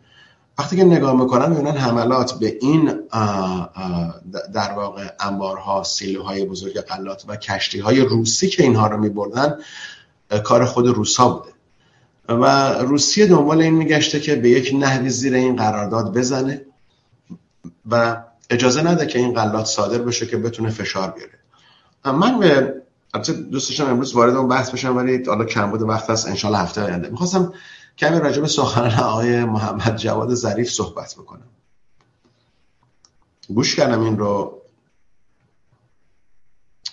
[0.59, 2.99] وقتی که نگاه می‌کنن می‌بینن حملات به این
[4.53, 9.57] در واقع انبارها سیلوهای بزرگ قلات و کشتی های روسی که اینها رو میبردن
[10.43, 11.51] کار خود روسا بوده.
[12.29, 16.65] و روسیه دنبال این میگشته که به یک نحوی زیر این قرارداد بزنه
[17.89, 21.40] و اجازه نده که این قلات صادر بشه که بتونه فشار بیاره.
[22.05, 22.81] من به
[23.13, 26.27] البته دوست امروز وارد اون بحث بشم ولی حالا کمبود وقت هست.
[26.27, 27.09] انشالله هفته آینده.
[27.09, 27.53] می‌خواستم
[27.97, 31.47] کمی راجع به سخنان آقای محمد جواد ظریف صحبت بکنم.
[33.47, 34.61] گوش کردم این رو.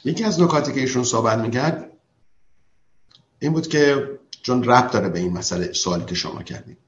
[0.05, 1.91] یکی از نکاتی که ایشون صحبت می‌کرد
[3.39, 6.79] این بود که چون ربط داره به این مسئله سوالی که شما کردید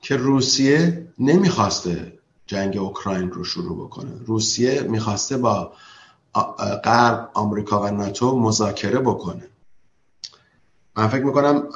[0.00, 2.13] که روسیه نمی‌خواسته
[2.46, 4.10] جنگ اوکراین رو شروع بکنه.
[4.26, 5.72] روسیه می‌خواسته با
[6.84, 9.48] غرب آمریکا و ناتو مذاکره بکنه.
[10.96, 11.68] من فکر می‌کنم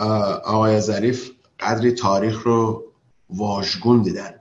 [0.45, 2.85] آقای ظریف قدری تاریخ رو
[3.31, 4.35] واژگون دیدن.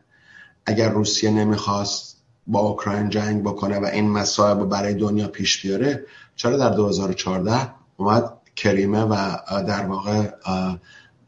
[0.66, 2.18] اگر روسیه نمی‌خواست
[2.48, 6.06] با اوکراین جنگ بکنه و این مسائل برای دنیا پیش بیاره
[6.36, 10.32] چرا در 2014 اومد کریمه و در واقع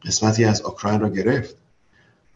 [0.04, 1.56] قسمتی از اوکراین رو گرفت؟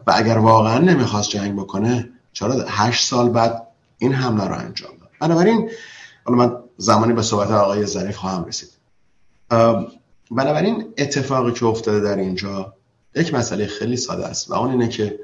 [0.07, 3.67] و اگر واقعا نمی‌خواست جنگ بکنه چرا هشت سال بعد
[3.99, 5.11] این حمله رو انجام داد.
[5.21, 5.71] بنابراین
[6.25, 8.71] حالا من زمانی به صحبت آقای ظریف خواهم رسید.
[10.31, 12.75] بنابراین اتفاقی که افتاده در اینجا
[13.15, 15.19] یک مسئله خیلی ساده است و اون اینه که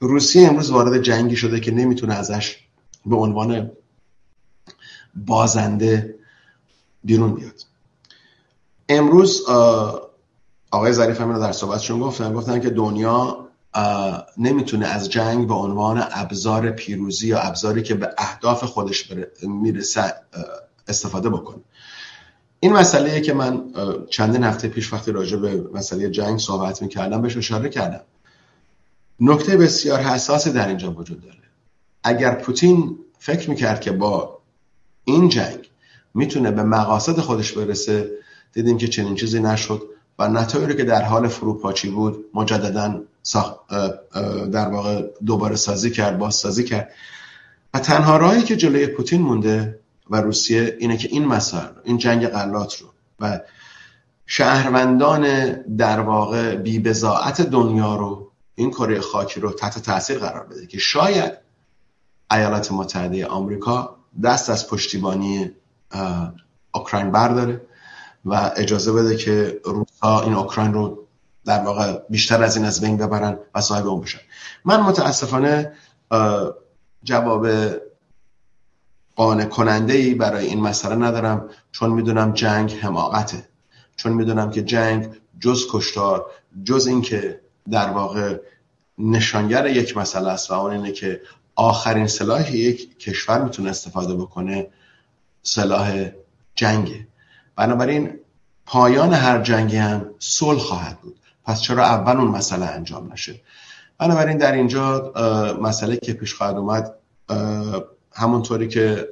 [0.00, 2.56] روسیه امروز وارد جنگی شده که نمی‌تونه ازش
[3.06, 3.70] به عنوان
[5.14, 6.14] بازنده
[7.04, 7.62] بیرون بیاد.
[8.88, 9.48] امروز
[10.70, 13.47] آقای ظریف هم در صحبتشون گفتن گفتن که دنیا
[14.38, 19.12] نمی‌تونه از جنگ به عنوان ابزار پیروزی یا ابزاری که به اهداف خودش
[19.42, 20.14] می‌رسه
[20.88, 21.60] استفاده بکنه.
[22.60, 23.64] این مسئله که من
[24.10, 28.00] چندین هفته پیش وقتی راجع به مسئله جنگ صحبت می‌کردم بهش اشاره کردم.
[29.20, 31.38] نکته بسیار حساسی در اینجا وجود داره.
[32.02, 34.38] اگر پوتین فکر می‌کرد که با
[35.04, 35.70] این جنگ
[36.14, 38.10] می‌تونه به مقاصد خودش برسه
[38.52, 39.82] دیدیم که چنین چیزی نشد
[40.18, 43.00] و نتایجی که در حال فروپاشی بود مجددا
[44.52, 46.90] در واقع دوباره سازی کرد باز سازی کرد.
[47.74, 52.26] و تنها راهی که جلوی پوتین مونده و روسیه اینه که این مسائل این جنگ
[52.26, 52.86] غلات رو
[53.20, 53.40] و
[54.26, 60.78] شهروندان در واقع بیبزاعت دنیا رو این کره خاکی رو تحت تاثیر قرار بده که
[60.78, 61.32] شاید
[62.30, 65.50] ایالات متحده آمریکا دست از پشتیبانی
[66.74, 67.60] اوکراین برداره
[68.24, 71.07] و اجازه بده که روسا این اوکراین رو
[71.48, 74.18] در واقع بیشتر از این از بین ببرن و صاحب اون بشن.
[74.64, 75.72] من متاسفانه
[77.04, 77.48] جواب
[79.16, 83.48] قانع کننده ای برای این مسئله ندارم چون می‌دونم جنگ حماقته.
[83.96, 85.08] چون می‌دونم که جنگ
[85.40, 86.26] جز کشتار
[86.64, 87.40] جز اینکه
[87.70, 88.40] در واقع
[88.98, 91.20] نشانگر یک مسئله است و اون اینه که
[91.54, 94.66] آخرین سلاحی یک کشور می‌تونه استفاده بکنه
[95.42, 96.10] سلاح
[96.54, 97.06] جنگه.
[97.56, 98.20] بنابراین
[98.66, 101.20] پایان هر جنگی هم صلح خواهد بود.
[101.48, 103.40] پس چرا اول اون مسئله انجام نشه؟
[103.98, 105.12] بنابراین در اینجا
[105.62, 106.94] مسئله که پیش خواهد اومد
[108.14, 109.08] همونطوری که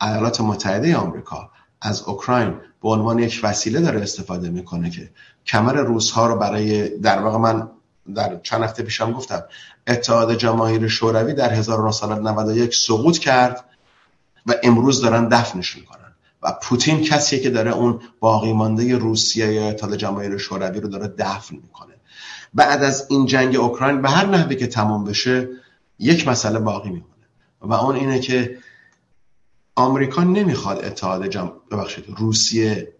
[0.00, 1.50] ایالات متحده آمریکا
[1.80, 5.10] از اوکراین به عنوان یک وسیله داره استفاده می‌کنه که
[5.46, 7.70] کمر روزها رو برای در واقع من
[8.14, 9.42] در چند هفته پیشم گفتم
[9.86, 13.64] اتحاد جماهیر شوروی در 1991 سقوط کرد
[14.46, 16.07] و امروز دارن دفنش می‌کنن
[16.42, 21.14] و پوتین کسیه که داره اون باقی مانده روسیه یا اتحاد جماهیر شوروی رو داره
[21.18, 21.94] دفن می‌کنه.
[22.54, 25.48] بعد از این جنگ اوکراین به هر نحوی که تمام بشه
[25.98, 27.26] یک مسئله باقی میمونه
[27.60, 28.58] و اون اینه که
[29.74, 31.52] آمریکا نمی‌خواد اتحاد جم...
[31.70, 32.92] ببخشید روسیه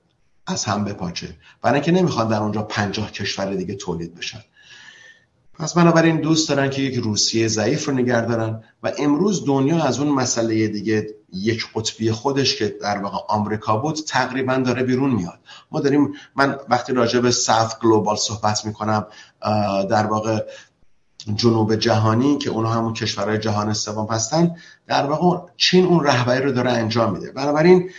[0.46, 1.36] از هم بپاچه.
[1.62, 4.40] برای اینکه نمی‌خواد در اونجا پنجاه کشور دیگه تولید بشن.
[5.58, 10.00] پس بنابراین دوست دارن که یک روسیه ضعیف رو نگه دارن و امروز دنیا از
[10.00, 15.38] اون مسئله دیگه یک قطبی خودش که در واقع آمریکا بود تقریبا داره بیرون میاد.
[15.70, 19.06] ما داریم من وقتی راجع به ساوت گلوبال صحبت می‌کنم
[19.90, 20.40] در واقع
[21.34, 24.56] جنوب جهانی که اونها همون کشورهای جهان سوم هستن
[24.86, 27.32] در واقع چین اون رهبری رو داره انجام میده.
[27.32, 27.90] بنابراین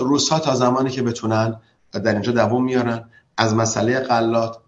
[0.00, 1.60] روس ها تا زمانی که بتونن
[1.92, 3.04] در اینجا دووم میارن.
[3.38, 4.58] از مسئله قلات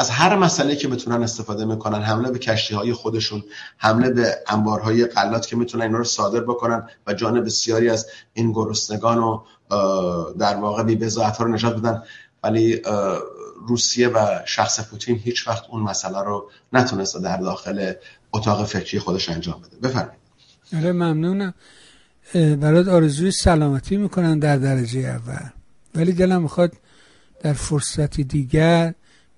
[0.00, 3.42] از هر مسئله که بتونن استفاده می‌کنن حمله به کشتی های خودشون
[3.76, 8.52] حمله به انبارهای قلات که می‌تونن اینا رو صادر بکنن و جان بسیاری از این
[8.52, 9.42] گرسنگان و
[10.38, 12.02] در واقع بی ها رو نجات بدن.
[12.44, 12.82] ولی
[13.68, 17.92] روسیه و شخص پوتین هیچ وقت اون مسئله رو نتونسته در داخل
[18.32, 19.88] اتاق فکری خودش انجام بده.
[19.88, 20.20] بفرمایید.
[20.76, 21.54] آره ممنونم.
[22.34, 25.48] برات آرزوی سلامتی می‌کنن در درجه اول.
[25.94, 26.72] ولی دلم می‌خواد
[27.42, 28.94] در فرصتی دیگر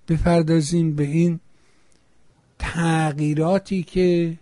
[0.08, 1.40] بپردازیم به این
[2.58, 4.38] تغییراتی که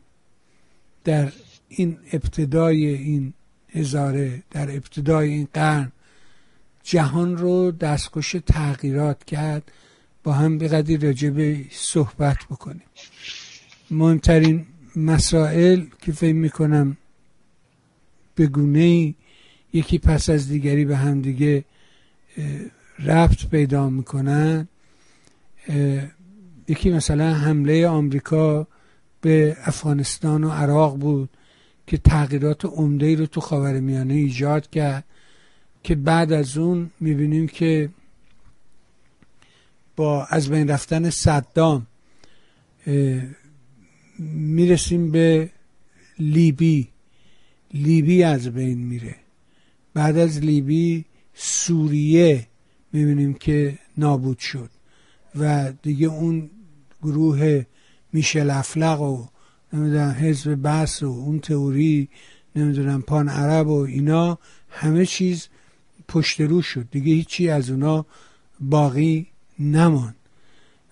[1.05, 1.33] در
[1.69, 3.33] این ابتدای این
[3.73, 5.93] هزاره در ابتدای این قرن
[6.83, 9.73] جهان رو دستکش تغییرات کرد.
[10.23, 12.83] با هم بقدری راجع صحبت بکنیم.
[13.91, 16.97] مهمترین مسائل که فکر می‌کنم
[18.35, 19.15] به گونه
[19.73, 21.65] یکی پس از دیگری به هم دیگه
[22.99, 24.69] ربط پیدا می‌کنن
[26.69, 28.67] یکی مثلا حمله آمریکا
[29.21, 31.31] به افغانستان و عراق بود
[31.87, 35.05] که تغییرات عمده ای رو تو خاورمیانه ایجاد کرد
[35.83, 37.91] که بعد از اون می‌بینیم که
[39.97, 41.87] با از بین رفتن صدام
[44.19, 45.51] می‌رسیم به
[46.19, 46.89] لیبی.
[47.75, 49.17] لیبی از بین میره.
[49.95, 51.05] بعد از لیبی
[51.35, 52.47] سوریه
[52.93, 54.71] می‌بینیم که نابود شد.
[55.39, 56.51] و دیگه اون
[57.03, 57.65] گروه
[58.13, 59.27] میشل افلق و
[59.73, 62.09] نمی‌دونم حزب بس و اون تئوری
[62.57, 64.39] نمی‌دونم پان عرب و اینا
[64.71, 65.49] همه چیز
[66.09, 66.87] پشت رو شد.
[66.91, 68.07] دیگه هیچی از اونا
[68.61, 69.27] باقی
[69.59, 70.15] نمان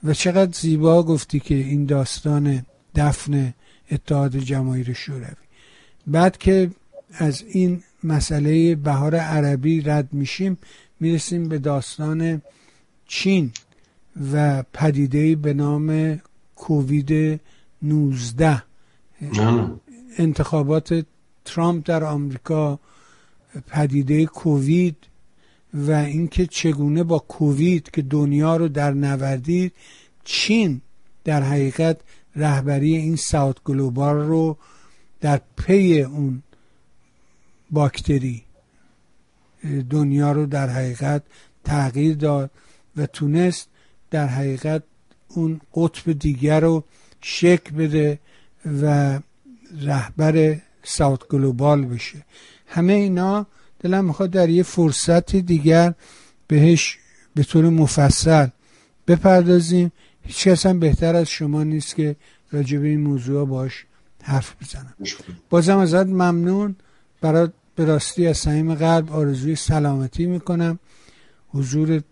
[0.05, 3.55] و چقدر زیبا گفتی که این داستان دفن
[3.91, 5.35] اتحاد جماهیر شوروی.
[6.07, 6.71] بعد که
[7.13, 10.59] از این مسئله بهار عربی رد میشیم
[11.01, 12.43] می‌رسیم به داستان
[13.07, 13.53] چین.
[14.33, 16.21] و پدیده به نام
[16.57, 17.41] کووید
[17.83, 18.63] 19
[20.19, 21.05] انتخابات
[21.45, 22.79] ترامپ در آمریکا
[23.67, 24.97] پدیده کووید
[25.75, 29.73] و اینکه چگونه با کووید که دنیا رو در نوردید
[30.25, 30.81] چین
[31.25, 32.01] در حقیقت
[32.37, 34.57] رهبری این ساوت گلوبال رو
[35.21, 36.43] در پی اون
[37.71, 38.43] باکتری
[39.91, 41.23] دنیا رو در حقیقت
[41.65, 42.51] تغییر داد
[42.97, 43.69] و تونست
[44.11, 44.83] در حقیقت
[45.29, 46.85] اون قطب دیگر رو
[47.21, 48.19] شک بده
[48.83, 49.19] و
[49.83, 52.25] رهبر ساوت گلوبال بشه.
[52.67, 53.47] همه اینا
[53.81, 55.95] دلم می‌خواد در یه فرصت دیگر
[56.47, 56.99] بهش
[57.35, 58.47] به طور مفصل
[59.07, 59.93] بپردازیم.
[60.23, 62.17] هیچ کس هم بهتر از شما نیست که
[62.53, 63.85] راجع به این موضوع باش
[64.23, 64.95] حرف بزنم.
[65.51, 66.77] بازم ازت ممنون.
[67.21, 70.79] برای به راستی از صمیم قلب آرزوی سلامتی می‌کنم.
[71.49, 72.03] حضور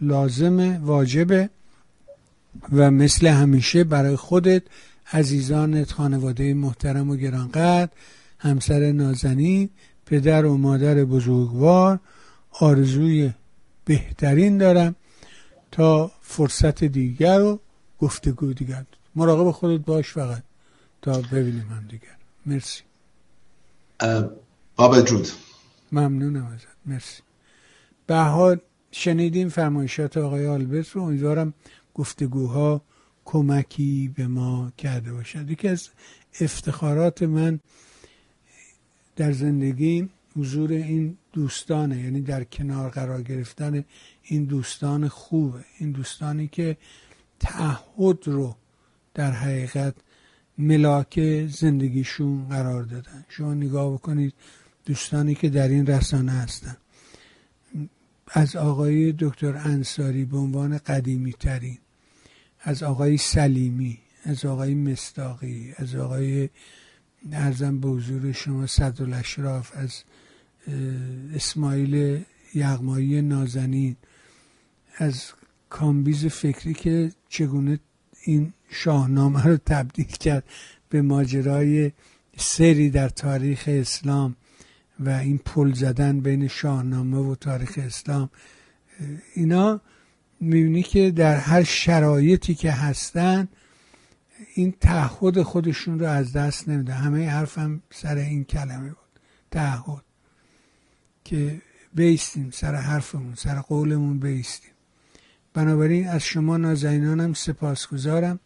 [0.00, 1.50] لازمه واجبه
[2.72, 4.62] و مثل همیشه برای خودت
[5.12, 7.92] عزیزانت خانواده محترم و گرانقدر
[8.38, 9.70] همسر نازنین
[10.06, 12.00] پدر و مادر بزرگوار
[12.60, 13.32] آرزوی
[13.84, 14.94] بهترین دارم
[15.72, 17.60] تا فرصت دیگر و
[17.98, 18.84] گفتگو دیگر.
[19.14, 20.42] مراقب خودت باش فقط
[21.02, 22.16] تا ببینیم هم دیگر.
[22.46, 22.82] مرسی.
[24.76, 25.28] قابل جود.
[25.92, 26.66] ممنونم ازت.
[26.86, 27.22] مرسی.
[28.06, 28.14] به
[28.90, 31.02] شنیدیم فرمایشات آقای آلبرت رو.
[31.02, 31.54] امیدوارم
[31.94, 32.82] گفتگوها
[33.24, 35.50] کمکی به ما کرده باشد.
[35.50, 35.88] یکی از
[36.40, 37.60] افتخارات من
[39.16, 43.84] در زندگی حضور این دوستانه یعنی در کنار قرار گرفتن
[44.22, 45.64] این دوستان خوبه.
[45.78, 46.76] این دوستانی که
[47.40, 48.56] تعهد رو
[49.14, 49.94] در حقیقت
[50.58, 53.24] ملاک زندگیشون قرار دادن.
[53.28, 54.34] شما نگاه بکنید
[54.86, 56.76] دوستانی که در این رسانه هستن.
[58.26, 61.78] از آقای دکتر انصاری به عنوان قدیمی ترین
[62.60, 66.48] از آقای سلیمی از آقای مستاقی از آقای
[67.32, 70.02] ارزم به حضور شما صدالاشراف از
[71.34, 72.24] اسماعیل
[72.54, 73.96] یغمایی نازنین
[74.96, 75.24] از
[75.70, 77.78] کامبیز فکری که چگونه
[78.24, 80.44] این شاهنامه رو تبدیل کرد
[80.88, 81.92] به ماجرای
[82.36, 84.36] سری در تاریخ اسلام.
[85.00, 88.30] و این پل زدن بین شاهنامه و تاریخ اسلام
[89.34, 89.80] اینا
[90.40, 93.48] می‌بینی که در هر شرایطی که هستن
[94.54, 96.94] این تعهد خودشون رو از دست نمیده.
[96.94, 99.20] همه حرفم سر این کلمه بود.
[99.50, 100.02] تعهد.
[101.24, 101.60] که
[101.94, 104.70] بیستیم سر حرفمون سر قولمون بیستیم.
[105.54, 108.40] بنابراین از شما نازنینانم سپاسگزارم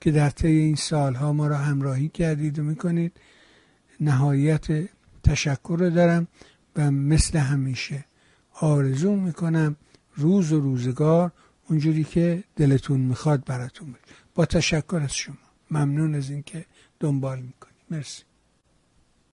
[0.00, 3.12] که در طی این سالها ما را همراهی کردید و می‌کنید.
[4.00, 4.66] نهایت
[5.24, 6.28] تشکر رو دارم
[6.76, 8.04] و مثل همیشه
[8.60, 9.76] آرزو می‌کنم
[10.14, 11.32] روز و روزگار
[11.68, 13.94] اونجوری که دلتون می‌خواد براتون
[14.34, 15.36] با تشکر از شما.
[15.70, 16.64] ممنون از اینکه
[17.00, 17.76] دنبال می‌کنید.
[17.90, 18.22] مرسی.